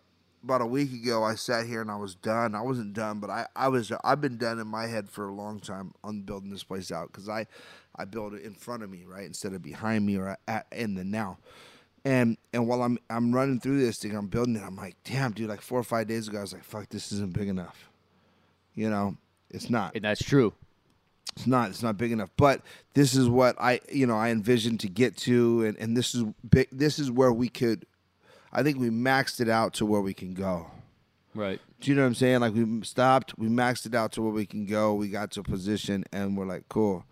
about 0.44 0.60
a 0.60 0.66
week 0.66 0.92
ago, 0.92 1.24
I 1.24 1.34
sat 1.34 1.66
here 1.66 1.80
and 1.80 1.90
I 1.90 1.96
was 1.96 2.14
done. 2.14 2.54
I 2.54 2.60
wasn't 2.60 2.92
done, 2.92 3.18
but 3.18 3.30
I 3.30 3.46
I 3.56 3.68
was 3.68 3.90
I've 4.04 4.20
been 4.20 4.36
done 4.36 4.58
in 4.58 4.66
my 4.66 4.86
head 4.86 5.10
for 5.10 5.28
a 5.28 5.32
long 5.32 5.58
time 5.58 5.94
on 6.04 6.20
building 6.20 6.50
this 6.50 6.62
place 6.62 6.92
out 6.92 7.08
because 7.08 7.28
I 7.28 7.46
I 7.96 8.04
built 8.04 8.34
it 8.34 8.42
in 8.42 8.54
front 8.54 8.82
of 8.82 8.90
me 8.90 9.04
right 9.06 9.24
instead 9.24 9.54
of 9.54 9.62
behind 9.62 10.06
me 10.06 10.16
or 10.16 10.38
at, 10.46 10.66
in 10.70 10.94
the 10.94 11.04
now. 11.04 11.38
And 12.04 12.36
and 12.52 12.68
while 12.68 12.82
I'm 12.82 12.98
I'm 13.08 13.34
running 13.34 13.60
through 13.60 13.80
this 13.80 13.98
thing, 13.98 14.14
I'm 14.14 14.28
building 14.28 14.56
it. 14.56 14.62
I'm 14.62 14.76
like, 14.76 14.96
damn, 15.04 15.32
dude. 15.32 15.48
Like 15.48 15.62
four 15.62 15.80
or 15.80 15.84
five 15.84 16.06
days 16.06 16.28
ago, 16.28 16.38
I 16.38 16.42
was 16.42 16.52
like, 16.52 16.64
fuck, 16.64 16.88
this 16.90 17.10
isn't 17.12 17.32
big 17.32 17.48
enough. 17.48 17.88
You 18.74 18.90
know, 18.90 19.16
it's 19.50 19.70
not. 19.70 19.94
And 19.94 20.04
that's 20.04 20.22
true. 20.22 20.52
It's 21.36 21.46
not. 21.46 21.70
It's 21.70 21.82
not 21.82 21.96
big 21.96 22.12
enough. 22.12 22.30
But 22.36 22.60
this 22.94 23.14
is 23.14 23.28
what 23.28 23.56
I, 23.60 23.80
you 23.90 24.06
know, 24.06 24.16
I 24.16 24.30
envisioned 24.30 24.80
to 24.80 24.88
get 24.88 25.16
to, 25.18 25.64
and, 25.64 25.76
and 25.78 25.96
this 25.96 26.14
is 26.14 26.24
big. 26.48 26.68
This 26.70 26.98
is 26.98 27.10
where 27.10 27.32
we 27.32 27.48
could. 27.48 27.86
I 28.54 28.62
think 28.62 28.78
we 28.78 28.90
maxed 28.90 29.40
it 29.40 29.48
out 29.48 29.74
to 29.74 29.86
where 29.86 30.00
we 30.00 30.14
can 30.14 30.32
go. 30.34 30.68
Right. 31.34 31.60
Do 31.80 31.90
you 31.90 31.96
know 31.96 32.02
what 32.02 32.08
I'm 32.08 32.14
saying? 32.14 32.40
Like 32.40 32.54
we 32.54 32.82
stopped, 32.84 33.36
we 33.36 33.48
maxed 33.48 33.86
it 33.86 33.94
out 33.94 34.12
to 34.12 34.22
where 34.22 34.32
we 34.32 34.46
can 34.46 34.66
go. 34.66 34.94
We 34.94 35.08
got 35.08 35.32
to 35.32 35.40
a 35.40 35.42
position, 35.42 36.04
and 36.12 36.36
we're 36.36 36.46
like, 36.46 36.68
cool. 36.68 37.04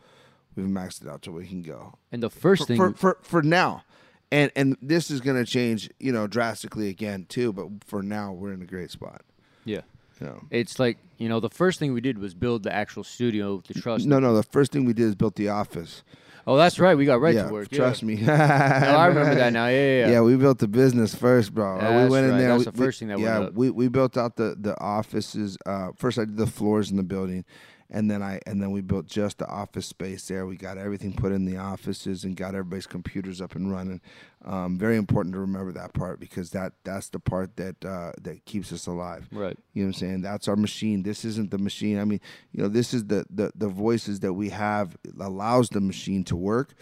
We've 0.54 0.66
maxed 0.66 1.02
it 1.02 1.08
out 1.08 1.22
to 1.22 1.32
where 1.32 1.40
we 1.42 1.48
can 1.48 1.62
go. 1.62 1.94
And 2.12 2.22
the 2.22 2.30
first 2.30 2.62
for, 2.62 2.66
thing 2.66 2.76
for, 2.76 2.92
for 2.92 3.18
for 3.22 3.42
now, 3.42 3.84
and 4.30 4.52
and 4.54 4.76
this 4.80 5.10
is 5.10 5.20
going 5.20 5.42
to 5.42 5.50
change, 5.50 5.90
you 5.98 6.12
know, 6.12 6.26
drastically 6.26 6.88
again 6.88 7.26
too. 7.28 7.52
But 7.52 7.68
for 7.86 8.02
now, 8.02 8.32
we're 8.32 8.52
in 8.52 8.62
a 8.62 8.66
great 8.66 8.90
spot. 8.90 9.22
yeah. 9.64 9.80
You 10.20 10.26
know. 10.28 10.42
It's 10.50 10.78
like 10.78 10.98
you 11.18 11.28
know 11.28 11.40
the 11.40 11.50
first 11.50 11.80
thing 11.80 11.92
we 11.92 12.00
did 12.00 12.18
was 12.18 12.32
build 12.32 12.62
the 12.62 12.72
actual 12.72 13.02
studio 13.02 13.60
the 13.66 13.74
trust. 13.74 14.06
No, 14.06 14.20
no. 14.20 14.36
The 14.36 14.44
first 14.44 14.70
thing 14.70 14.84
we 14.84 14.92
did 14.92 15.06
is 15.06 15.14
built 15.16 15.34
the 15.34 15.48
office. 15.48 16.04
Oh, 16.46 16.56
that's 16.56 16.78
right. 16.78 16.96
We 16.96 17.04
got 17.04 17.20
right 17.20 17.34
yeah, 17.34 17.46
to 17.46 17.52
work. 17.52 17.70
trust 17.70 18.02
yeah. 18.02 18.06
me. 18.06 18.16
No, 18.16 18.32
I 18.32 19.06
remember 19.08 19.34
that 19.34 19.52
now. 19.52 19.66
Yeah, 19.66 19.72
yeah. 19.72 20.06
Yeah, 20.06 20.10
yeah. 20.12 20.20
we 20.22 20.36
built 20.36 20.58
the 20.58 20.68
business 20.68 21.14
first, 21.14 21.54
bro. 21.54 21.78
That's 21.78 22.04
we 22.04 22.10
went 22.10 22.26
in 22.26 22.32
right. 22.32 22.38
there. 22.38 22.48
That's 22.48 22.66
we- 22.66 22.72
the 22.72 22.78
first 22.78 22.98
thing 22.98 23.08
that 23.08 23.18
we, 23.18 23.24
yeah, 23.24 23.48
we 23.50 23.70
we 23.70 23.88
built 23.88 24.16
out 24.16 24.36
the 24.36 24.56
the 24.58 24.78
offices. 24.80 25.56
Uh, 25.64 25.90
first, 25.96 26.18
I 26.18 26.24
did 26.24 26.36
the 26.36 26.46
floors 26.46 26.90
in 26.90 26.96
the 26.96 27.02
building, 27.04 27.44
and 27.92 28.10
then 28.10 28.22
I 28.22 28.40
and 28.46 28.60
then 28.60 28.70
we 28.70 28.80
built 28.80 29.06
just 29.06 29.38
the 29.38 29.46
office 29.46 29.86
space 29.86 30.26
there. 30.26 30.46
We 30.46 30.56
got 30.56 30.78
everything 30.78 31.12
put 31.12 31.30
in 31.30 31.44
the 31.44 31.58
offices 31.58 32.24
and 32.24 32.34
got 32.34 32.54
everybody's 32.54 32.86
computers 32.86 33.40
up 33.40 33.54
and 33.54 33.70
running. 33.70 34.00
Um, 34.44 34.78
very 34.78 34.96
important 34.96 35.34
to 35.34 35.40
remember 35.40 35.72
that 35.72 35.92
part 35.92 36.18
because 36.18 36.50
that 36.50 36.72
that's 36.84 37.10
the 37.10 37.20
part 37.20 37.56
that 37.56 37.84
uh, 37.84 38.12
that 38.22 38.46
keeps 38.46 38.72
us 38.72 38.86
alive. 38.86 39.28
Right. 39.30 39.56
You 39.74 39.82
know 39.82 39.88
what 39.88 39.96
I'm 39.96 40.00
saying? 40.00 40.22
That's 40.22 40.48
our 40.48 40.56
machine. 40.56 41.02
This 41.02 41.24
isn't 41.26 41.50
the 41.50 41.58
machine. 41.58 42.00
I 42.00 42.04
mean, 42.04 42.20
you 42.50 42.62
know, 42.62 42.68
this 42.68 42.94
is 42.94 43.04
the 43.04 43.26
the, 43.28 43.52
the 43.54 43.68
voices 43.68 44.20
that 44.20 44.32
we 44.32 44.48
have 44.48 44.96
allows 45.20 45.68
the 45.68 45.80
machine 45.80 46.24
to 46.24 46.36
work. 46.36 46.74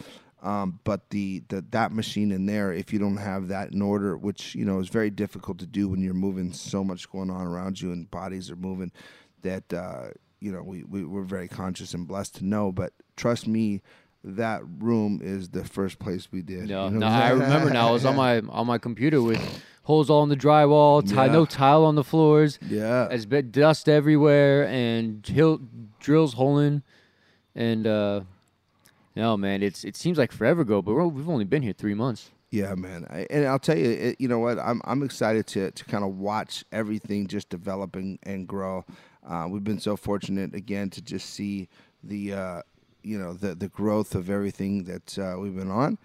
Um, 0.43 0.81
but 0.85 1.11
the, 1.11 1.43
the 1.49 1.63
that 1.71 1.93
machine 1.93 2.33
in 2.33 2.47
there, 2.47 2.73
if 2.73 2.95
you 2.95 2.99
don't 2.99 3.19
have 3.19 3.49
that 3.49 3.73
in 3.73 3.83
order, 3.83 4.17
which 4.17 4.55
you 4.55 4.65
know 4.65 4.79
is 4.79 4.89
very 4.89 5.11
difficult 5.11 5.59
to 5.59 5.67
do 5.67 5.89
when 5.89 6.01
you're 6.01 6.15
moving 6.15 6.53
so 6.53 6.85
much 6.85 7.11
going 7.11 7.31
on 7.31 7.47
around 7.47 7.81
you 7.81 7.93
and 7.93 8.11
bodies 8.11 8.51
are 8.51 8.57
moving, 8.57 8.91
that 9.43 9.71
uh, 9.75 10.11
you 10.41 10.53
know 10.53 10.63
we, 10.63 10.83
we 10.85 11.05
we're 11.05 11.23
very 11.23 11.49
conscious 11.49 11.95
and 11.95 12.07
blessed 12.09 12.37
to 12.37 12.45
know. 12.45 12.73
But 12.73 12.93
trust 13.17 13.47
me, 13.47 13.83
that 14.25 14.63
room 14.79 15.21
is 15.23 15.51
the 15.51 15.65
first 15.65 15.99
place 15.99 16.29
we 16.33 16.43
did. 16.43 16.69
No, 16.69 16.87
You 16.87 16.91
know 16.93 16.99
no, 17.01 17.07
I 17.07 17.31
remember 17.31 17.71
now. 17.71 17.89
I 17.89 17.93
was 17.93 18.05
on 18.05 18.17
my 18.25 18.41
on 18.41 18.67
my 18.67 18.79
computer 18.79 19.23
with 19.23 19.63
holes 19.85 20.11
all 20.11 20.23
in 20.23 20.29
the 20.29 20.37
drywall, 20.37 21.07
ti- 21.07 21.15
Yeah. 21.15 21.27
no 21.27 21.45
tile 21.47 21.85
on 21.85 21.95
the 21.97 22.05
floors, 22.05 22.59
yeah. 22.69 23.09
as 23.11 23.27
bit 23.27 23.51
dust 23.51 23.89
everywhere, 23.89 24.67
and 24.69 25.27
hill, 25.27 25.61
drills 25.99 26.35
holing, 26.35 26.83
and 27.55 27.87
uh, 27.87 28.21
no 29.17 29.37
man, 29.37 29.63
it's 29.63 29.85
it 29.85 29.97
seems 29.97 30.17
like 30.19 30.33
forever 30.33 30.63
ago, 30.63 30.81
but 30.83 30.95
we've 30.95 31.29
only 31.29 31.45
been 31.45 31.63
here 31.63 31.73
three 31.73 31.95
months. 31.95 32.31
Yeah, 32.53 32.75
man. 32.75 33.07
I, 33.09 33.27
and 33.31 33.47
I'll 33.47 33.61
tell 33.61 33.79
you, 33.79 33.91
it, 33.91 34.17
you 34.21 34.27
know 34.29 34.39
what? 34.41 34.59
I'm 34.59 34.81
I'm 34.85 35.03
excited 35.03 35.47
to 35.49 35.71
to 35.71 35.85
kind 35.85 36.05
of 36.05 36.19
watch 36.19 36.65
everything 36.73 37.27
just 37.27 37.49
develop 37.49 37.95
and, 37.97 38.19
and 38.25 38.47
grow. 38.47 38.85
Uh, 39.29 39.47
we've 39.49 39.65
been 39.65 39.81
so 39.81 39.97
fortunate 39.97 40.55
again 40.55 40.91
to 40.91 41.03
just 41.03 41.31
see 41.31 41.69
the 42.03 42.33
uh, 42.33 42.63
you 43.03 43.19
know 43.19 43.33
the 43.33 43.55
the 43.55 43.69
growth 43.69 44.15
of 44.15 44.31
everything 44.31 44.85
that 44.85 45.19
uh, 45.19 45.39
we've 45.39 45.57
been 45.57 45.71
on. 45.71 45.99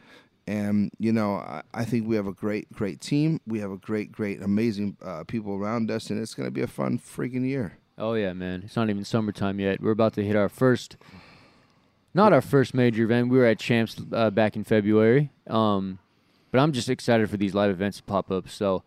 And 0.47 0.91
you 0.99 1.11
know, 1.11 1.35
I, 1.35 1.63
I 1.73 1.85
think 1.85 2.07
we 2.07 2.15
have 2.15 2.27
a 2.27 2.33
great, 2.33 2.71
great 2.71 3.01
team. 3.01 3.41
We 3.47 3.59
have 3.59 3.71
a 3.71 3.77
great, 3.77 4.11
great, 4.11 4.41
amazing 4.41 4.97
uh, 5.03 5.23
people 5.23 5.55
around 5.55 5.89
us, 5.89 6.09
and 6.09 6.21
it's 6.21 6.33
going 6.35 6.47
to 6.47 6.51
be 6.51 6.61
a 6.61 6.67
fun 6.67 6.99
freaking 6.99 7.47
year. 7.47 7.77
Oh 7.97 8.13
yeah, 8.13 8.33
man. 8.33 8.61
It's 8.65 8.75
not 8.75 8.89
even 8.89 9.03
summertime 9.03 9.59
yet. 9.59 9.81
We're 9.81 9.91
about 9.91 10.13
to 10.13 10.23
hit 10.23 10.35
our 10.35 10.49
first, 10.49 10.97
not 12.13 12.33
our 12.33 12.41
first 12.41 12.73
major 12.73 13.03
event. 13.03 13.29
We 13.29 13.37
were 13.37 13.45
at 13.45 13.59
Champs 13.59 13.99
uh, 14.11 14.29
back 14.29 14.55
in 14.55 14.63
February. 14.63 15.31
Um, 15.47 15.99
but 16.55 16.61
I'm 16.61 16.71
just 16.71 16.89
excited 16.89 17.29
for 17.29 17.35
these 17.35 17.53
live 17.53 17.69
events 17.69 17.97
to 17.97 18.03
pop 18.03 18.31
up. 18.31 18.47
So 18.47 18.83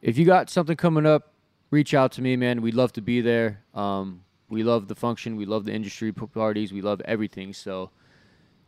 if 0.00 0.16
you 0.16 0.24
got 0.24 0.48
something 0.48 0.76
coming 0.76 1.06
up, 1.06 1.32
reach 1.70 1.94
out 1.94 2.12
to 2.12 2.22
me, 2.22 2.36
man. 2.36 2.62
We'd 2.62 2.74
love 2.74 2.92
to 2.94 3.00
be 3.02 3.20
there. 3.20 3.62
Um, 3.74 4.22
we 4.48 4.62
love 4.62 4.88
the 4.88 4.94
function. 4.94 5.36
We 5.36 5.44
love 5.44 5.64
the 5.64 5.72
industry 5.72 6.12
parties. 6.12 6.72
We 6.72 6.80
love 6.80 7.00
everything. 7.04 7.52
So 7.52 7.90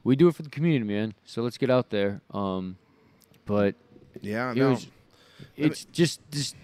we 0.05 0.17
do 0.17 0.29
it 0.29 0.35
for 0.35 0.43
the 0.43 0.51
community, 0.51 0.85
man. 0.85 1.15
So 1.25 1.43
let's 1.43 1.59
get 1.59 1.71
out 1.71 1.91
there. 1.91 2.21
Um, 2.33 2.77
but 3.47 3.75
Yeah, 4.21 4.51
it 4.53 4.57
no. 4.57 4.71
was, 4.71 4.87
it's 5.57 5.85
just 5.87 6.21
just 6.31 6.55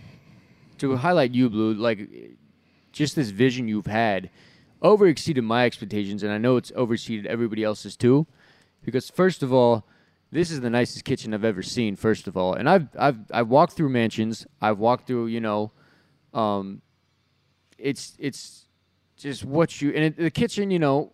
to 0.79 0.97
highlight 0.97 1.35
you, 1.35 1.49
Blue. 1.49 1.75
Like 1.75 2.09
just 2.93 3.17
this 3.17 3.31
vision 3.31 3.69
you've 3.69 3.87
had 3.87 4.31
over 4.83 5.07
exceeded 5.07 5.45
my 5.45 5.65
expectations, 5.65 6.23
and 6.23 6.33
I 6.33 6.39
know 6.39 6.57
it's 6.57 6.73
over 6.77 6.95
exceeded 6.95 7.27
everybody 7.27 7.65
else's 7.65 7.97
too. 7.97 8.27
Because 8.85 9.11
first 9.11 9.43
of 9.43 9.53
all, 9.53 9.85
this 10.31 10.51
is 10.51 10.61
the 10.61 10.71
nicest 10.71 11.05
kitchen 11.05 11.33
I've 11.35 11.45
ever 11.45 11.63
seen. 11.63 11.97
First 11.97 12.29
of 12.29 12.37
all, 12.37 12.53
and 12.55 12.69
I've 12.69 12.89
I've 12.99 13.19
I've 13.33 13.49
walked 13.49 13.73
through 13.73 13.89
mansions. 13.89 14.47
I've 14.61 14.79
walked 14.79 15.07
through, 15.07 15.27
you 15.29 15.41
know, 15.41 15.73
um, 16.37 16.83
it's 17.79 18.15
it's 18.19 18.67
just 19.17 19.45
what 19.45 19.81
you 19.81 19.91
and 19.91 20.05
it, 20.05 20.17
the 20.17 20.31
kitchen, 20.31 20.71
you 20.71 20.79
know, 20.79 21.13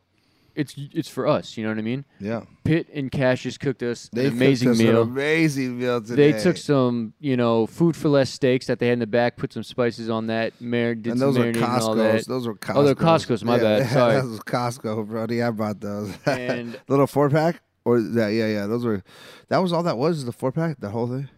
it's 0.55 0.75
it's 0.77 1.09
for 1.09 1.27
us. 1.27 1.57
You 1.57 1.65
know 1.65 1.71
what 1.71 1.79
I 1.79 1.83
mean? 1.83 2.05
yeah. 2.21 2.43
Pitt 2.65 2.89
and 2.95 3.11
Cassius 3.11 3.59
cooked 3.59 3.83
us 3.83 4.09
They 4.13 4.27
an 4.27 4.33
amazing 4.35 4.69
cooked 4.69 4.81
us 4.81 4.87
meal. 4.87 5.03
An 5.03 5.09
amazing 5.09 5.79
meal 5.79 6.01
today. 6.01 6.33
They 6.33 6.39
took 6.39 6.57
some, 6.57 7.13
you 7.19 7.37
know, 7.37 7.67
food 7.67 7.97
for 7.97 8.09
less 8.09 8.31
steaks 8.31 8.67
that 8.67 8.79
they 8.79 8.87
had 8.89 8.95
in 8.95 8.99
the 9.01 9.07
back, 9.07 9.37
put 9.37 9.53
some 9.53 9.63
spices 9.63 10.09
on 10.11 10.27
that, 10.29 10.61
mar- 10.61 10.95
did 10.95 11.13
and 11.13 11.21
some 11.21 11.35
those 11.35 11.45
and 11.45 11.57
all 11.57 11.97
Costco's. 11.97 12.27
Those 12.27 12.47
were 12.47 12.55
Costco's. 12.55 12.77
Oh, 12.77 12.83
they're 12.85 12.95
Costco's, 12.95 13.45
my 13.45 13.59
bad, 13.59 13.89
sorry. 13.91 14.15
those 14.21 14.31
was 14.31 14.41
Costco, 14.41 15.07
Brody. 15.09 15.43
I 15.43 15.51
bought 15.51 15.81
those. 15.81 16.15
And- 16.27 16.79
little 16.89 17.07
four 17.07 17.31
pack 17.31 17.63
or 17.85 18.01
that? 18.01 18.29
Yeah, 18.29 18.47
yeah. 18.47 18.67
Those 18.67 18.85
were. 18.85 19.03
That 19.49 19.59
was 19.59 19.73
all 19.73 19.83
that 19.85 19.99
was. 19.99 20.25
The 20.25 20.33
four 20.33 20.53
pack. 20.53 20.79
The 20.81 20.91
whole 20.91 21.09
thing. 21.09 21.29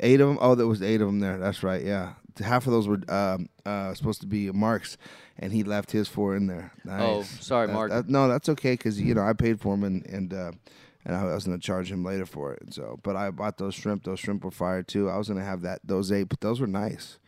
Eight 0.00 0.20
of 0.20 0.28
them. 0.28 0.38
Oh, 0.40 0.54
there 0.54 0.66
was 0.66 0.82
eight 0.82 1.00
of 1.00 1.06
them 1.06 1.20
there. 1.20 1.38
That's 1.38 1.62
right. 1.62 1.82
Yeah. 1.84 2.14
Half 2.38 2.66
of 2.66 2.72
those 2.72 2.88
were 2.88 3.00
um, 3.08 3.48
uh, 3.66 3.94
supposed 3.94 4.20
to 4.22 4.26
be 4.26 4.50
Mark's, 4.50 4.96
and 5.38 5.52
he 5.52 5.62
left 5.64 5.90
his 5.92 6.08
four 6.08 6.36
in 6.36 6.46
there. 6.46 6.72
Oh, 6.88 7.22
sorry, 7.22 7.66
That- 7.66 7.72
Mark. 7.72 7.90
that- 7.90 8.08
no, 8.08 8.28
that's 8.28 8.48
okay 8.50 8.72
because 8.72 9.00
you 9.00 9.14
know 9.14 9.22
I 9.22 9.32
paid 9.32 9.60
for 9.60 9.74
them 9.76 9.84
and 9.84 10.06
and 10.06 10.32
uh, 10.34 10.52
and 11.04 11.16
I 11.16 11.24
was 11.34 11.44
gonna 11.44 11.58
charge 11.58 11.90
him 11.90 12.04
later 12.04 12.26
for 12.26 12.52
it. 12.54 12.74
So, 12.74 12.98
but 13.02 13.16
I 13.16 13.30
bought 13.30 13.58
those 13.58 13.74
shrimp. 13.74 14.04
Those 14.04 14.20
shrimp 14.20 14.44
were 14.44 14.50
fire 14.50 14.82
too. 14.82 15.08
I 15.10 15.16
was 15.18 15.28
gonna 15.28 15.44
have 15.44 15.62
that 15.62 15.80
those 15.84 16.10
eight, 16.12 16.28
but 16.28 16.40
those 16.40 16.60
were 16.60 16.66
nice. 16.66 17.18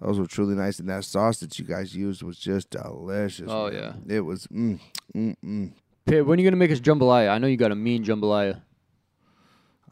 Those 0.00 0.18
were 0.18 0.26
truly 0.26 0.54
nice, 0.54 0.78
and 0.78 0.88
that 0.88 1.04
sauce 1.04 1.40
that 1.40 1.58
you 1.58 1.64
guys 1.66 1.94
used 1.94 2.22
was 2.22 2.38
just 2.38 2.70
delicious. 2.70 3.48
Oh, 3.50 3.70
man. 3.70 4.02
it 4.08 4.20
was. 4.20 4.46
Mm, 4.46 4.80
mm, 5.14 5.36
mm. 5.44 5.72
Pitt, 6.06 6.24
when 6.24 6.38
are 6.38 6.42
you 6.42 6.46
gonna 6.46 6.56
make 6.56 6.70
us 6.70 6.80
jambalaya? 6.80 7.28
I 7.28 7.36
know 7.38 7.46
you 7.46 7.58
got 7.58 7.70
a 7.70 7.76
mean 7.76 8.02
jambalaya. 8.02 8.62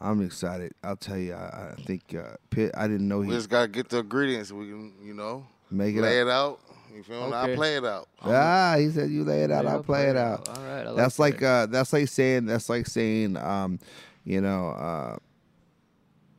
I'm 0.01 0.21
excited. 0.21 0.73
I'll 0.83 0.95
tell 0.95 1.17
you. 1.17 1.33
I, 1.33 1.73
I 1.77 1.81
think 1.83 2.15
uh, 2.15 2.35
Pitt. 2.49 2.71
I 2.75 2.87
didn't 2.87 3.07
know 3.07 3.19
We 3.19 3.27
he 3.27 3.31
just 3.33 3.49
gotta 3.49 3.67
get 3.67 3.89
the 3.89 3.99
ingredients. 3.99 4.51
We 4.51 4.67
can, 4.67 4.93
you 5.03 5.13
know, 5.13 5.45
make 5.69 5.95
it 5.95 6.01
lay 6.01 6.21
up. 6.21 6.27
it 6.27 6.31
out. 6.31 6.59
You 6.95 7.03
feel 7.03 7.27
me? 7.27 7.33
I 7.33 7.55
play 7.55 7.75
it 7.77 7.85
out. 7.85 8.07
Ah, 8.23 8.75
he 8.77 8.89
said 8.89 9.09
you 9.09 9.23
lay 9.23 9.43
it 9.43 9.51
out. 9.51 9.65
Yeah, 9.65 9.71
I'll 9.73 9.83
play 9.83 10.09
it 10.09 10.17
out. 10.17 10.47
All 10.49 10.63
right, 10.63 10.81
I 10.81 10.89
like 10.89 10.95
that's 10.95 11.19
like 11.19 11.43
uh, 11.43 11.65
that's 11.67 11.93
like 11.93 12.07
saying 12.07 12.45
that's 12.45 12.69
like 12.69 12.87
saying 12.87 13.37
um, 13.37 13.79
you 14.23 14.41
know, 14.41 14.69
uh, 14.69 15.17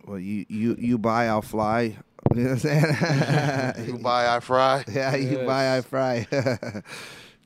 well 0.06 0.18
you 0.18 0.44
you 0.48 0.76
you 0.78 0.98
buy 0.98 1.26
I'll 1.26 1.42
fly. 1.42 1.96
You 2.34 2.42
know 2.42 2.50
what 2.50 2.52
I'm 2.52 2.58
saying? 2.58 3.86
You 3.88 3.98
buy, 3.98 4.36
I 4.36 4.40
fry. 4.40 4.84
yeah, 4.92 5.16
you 5.16 5.38
buy 5.38 5.76
I 5.76 5.80
fry. 5.80 6.26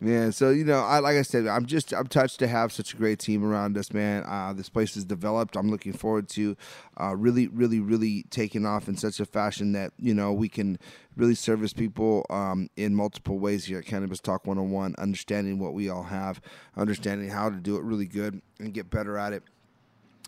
Man, 0.05 0.33
so 0.33 0.51
you 0.51 0.65
know, 0.65 0.81
I 0.81 0.99
like 0.99 1.17
I 1.17 1.23
said, 1.23 1.47
I'm 1.47 1.65
just 1.65 1.95
I'm 1.95 2.07
touched 2.07 2.39
to 2.41 2.47
have 2.47 2.75
such 2.75 2.93
a 2.93 2.97
great 2.99 3.19
team 3.19 3.43
around 3.43 3.79
us, 3.79 3.91
man. 3.91 4.23
Uh, 4.27 4.53
this 4.53 4.69
place 4.69 4.99
is 4.99 5.05
developed. 5.07 5.57
I'm 5.57 5.71
looking 5.71 5.95
forward 5.95 6.29
to 6.31 6.59
uh, 7.01 7.17
really, 7.17 7.49
really, 7.49 7.81
really 7.81 8.27
taking 8.29 8.67
off 8.67 8.87
in 8.87 8.99
such 8.99 9.19
a 9.19 9.25
fashion 9.25 9.73
that 9.73 9.95
you 9.99 10.13
know 10.13 10.31
we 10.31 10.51
can 10.51 10.79
really 11.17 11.35
service 11.35 11.73
people 11.73 12.27
um, 12.29 12.69
in 12.77 12.95
multiple 12.95 13.39
ways 13.39 13.65
here 13.65 13.79
at 13.79 13.87
Cannabis 13.87 14.21
Talk 14.21 14.47
101. 14.47 14.95
Understanding 14.99 15.59
what 15.59 15.73
we 15.73 15.89
all 15.89 16.03
have, 16.03 16.39
understanding 16.77 17.31
how 17.31 17.49
to 17.49 17.57
do 17.57 17.77
it 17.77 17.83
really 17.83 18.07
good, 18.07 18.43
and 18.61 18.75
get 18.75 18.91
better 18.91 19.17
at 19.17 19.33
it 19.33 19.43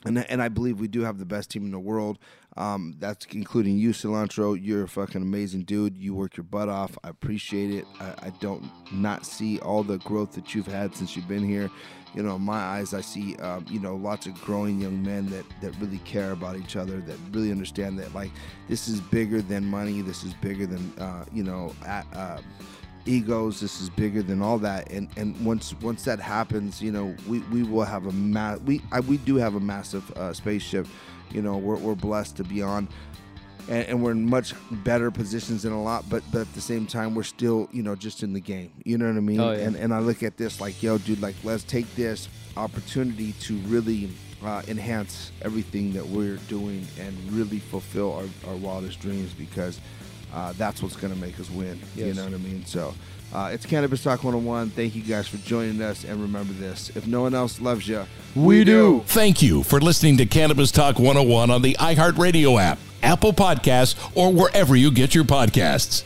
and 0.07 0.19
and 0.31 0.43
I 0.43 0.49
believe 0.49 0.81
we 0.81 0.89
do 0.89 1.03
have 1.03 1.19
the 1.19 1.25
best 1.25 1.51
team 1.51 1.65
in 1.65 1.71
the 1.73 1.79
world. 1.79 2.19
Um, 2.57 2.97
that's 2.99 3.27
including 3.33 3.77
you, 3.77 3.91
Cilantro. 3.91 4.59
You're 4.61 4.85
a 4.85 4.89
fucking 4.89 5.21
amazing 5.21 5.65
dude. 5.65 5.97
You 5.97 6.15
work 6.15 6.37
your 6.37 6.45
butt 6.45 6.69
off. 6.69 6.97
I 7.05 7.11
appreciate 7.11 7.71
it. 7.71 7.85
I, 8.01 8.27
I 8.27 8.33
don't 8.41 8.65
not 8.93 9.27
see 9.27 9.59
all 9.59 9.83
the 9.83 9.99
growth 9.99 10.33
that 10.33 10.55
you've 10.55 10.67
had 10.67 10.95
since 10.95 11.17
you've 11.17 11.29
been 11.29 11.47
here. 11.47 11.71
You 12.15 12.23
know, 12.23 12.37
in 12.37 12.43
my 12.43 12.59
eyes, 12.59 12.95
I 12.95 13.03
see 13.03 13.37
um, 13.37 13.67
you 13.69 13.79
know 13.79 13.97
lots 13.97 14.27
of 14.27 14.35
growing 14.43 14.81
young 14.81 15.03
men 15.03 15.27
that 15.27 15.45
that 15.61 15.79
really 15.81 15.99
care 15.99 16.33
about 16.33 16.57
each 16.57 16.77
other, 16.77 17.01
that 17.01 17.19
really 17.31 17.51
understand 17.51 17.99
that 17.99 18.15
like 18.15 18.31
this 18.69 18.89
is 18.89 19.01
bigger 19.03 19.43
than 19.43 19.67
money. 19.67 20.01
This 20.01 20.25
is 20.25 20.33
bigger 20.35 20.67
than 20.67 20.93
uh, 20.99 21.25
you 21.33 21.43
know. 21.43 21.75
At, 21.85 22.07
uh, 22.15 22.39
egos 23.09 23.61
this 23.61 23.81
is 23.81 23.89
bigger 23.89 24.21
than 24.21 24.43
all 24.43 24.59
that 24.59 24.91
and 24.91 25.09
and 25.17 25.45
once 25.47 25.73
once 25.81 26.05
that 26.05 26.19
happens 26.19 26.83
you 26.83 26.91
know 26.91 27.15
we 27.29 27.39
we 27.53 27.63
will 27.63 27.85
have 27.85 28.07
a 28.07 28.13
ma- 28.13 28.57
we 28.65 28.83
I, 28.91 28.99
we 28.99 29.17
do 29.19 29.37
have 29.37 29.55
a 29.55 29.61
massive 29.61 30.11
uh, 30.17 30.33
spaceship 30.33 30.89
you 31.31 31.43
know 31.43 31.57
we're, 31.57 31.77
we're 31.77 31.95
blessed 31.95 32.37
to 32.37 32.45
be 32.45 32.63
on. 32.63 32.89
And, 33.69 33.89
and 33.89 34.03
we're 34.03 34.13
in 34.13 34.25
much 34.25 34.55
better 34.71 35.11
positions 35.11 35.65
than 35.65 35.73
a 35.73 35.83
lot 35.83 36.09
but 36.09 36.23
but 36.31 36.43
at 36.43 36.55
the 36.55 36.61
same 36.61 36.87
time 36.87 37.17
we're 37.17 37.25
still 37.25 37.69
you 37.73 37.83
know 37.83 37.97
just 37.97 38.23
in 38.23 38.33
the 38.33 38.41
game. 38.41 38.71
You 38.85 38.97
know 38.97 39.09
what 39.09 39.17
i 39.17 39.21
mean? 39.21 39.41
Oh, 39.41 39.51
yeah. 39.51 39.67
and 39.67 39.75
and 39.75 39.93
i 39.93 39.99
look 39.99 40.23
at 40.23 40.37
this 40.37 40.61
like 40.61 40.81
yo 40.85 40.99
dude 40.99 41.21
like 41.21 41.35
let's 41.43 41.65
take 41.65 41.93
this 41.97 42.29
opportunity 42.57 43.33
to 43.41 43.57
really 43.67 44.11
uh, 44.45 44.63
enhance 44.69 45.33
everything 45.43 45.93
that 45.93 46.07
we're 46.07 46.37
doing 46.49 46.87
and 47.01 47.17
really 47.33 47.59
fulfill 47.59 48.13
our, 48.15 48.27
our 48.49 48.57
wildest 48.57 49.01
dreams 49.01 49.33
because 49.33 49.81
uh, 50.35 50.53
that's 50.57 50.83
what's 50.83 50.97
going 50.97 51.13
to 51.13 51.19
make 51.21 51.39
us 51.41 51.51
win 51.51 51.79
you 51.95 52.15
know 52.15 52.25
what 52.25 52.35
i 52.35 52.39
mean 52.39 52.65
so 52.65 52.95
uh, 53.35 53.51
it's 53.53 53.67
cannabis 53.67 54.03
talk 54.03 54.23
101 54.23 54.71
thank 54.71 54.95
you 54.95 55.03
guys 55.03 55.27
for 55.27 55.37
joining 55.39 55.81
us 55.83 56.05
and 56.05 56.21
remember 56.21 56.53
this 56.55 56.91
if 56.97 57.07
no 57.07 57.23
one 57.23 57.35
else 57.35 57.61
loves 57.61 57.87
you 57.89 58.05
We 58.35 58.65
do. 58.65 59.01
Thank 59.07 59.41
you 59.41 59.63
for 59.63 59.81
listening 59.81 60.19
to 60.19 60.27
Cannabis 60.27 60.71
Talk 60.71 60.99
101 60.99 61.51
on 61.51 61.63
the 61.63 61.75
iHeartRadio 61.81 62.61
app, 62.61 62.79
Apple 63.03 63.33
Podcasts, 63.33 63.95
or 64.15 64.31
wherever 64.31 64.77
you 64.77 64.91
get 64.91 65.15
your 65.15 65.25
podcasts. 65.25 66.05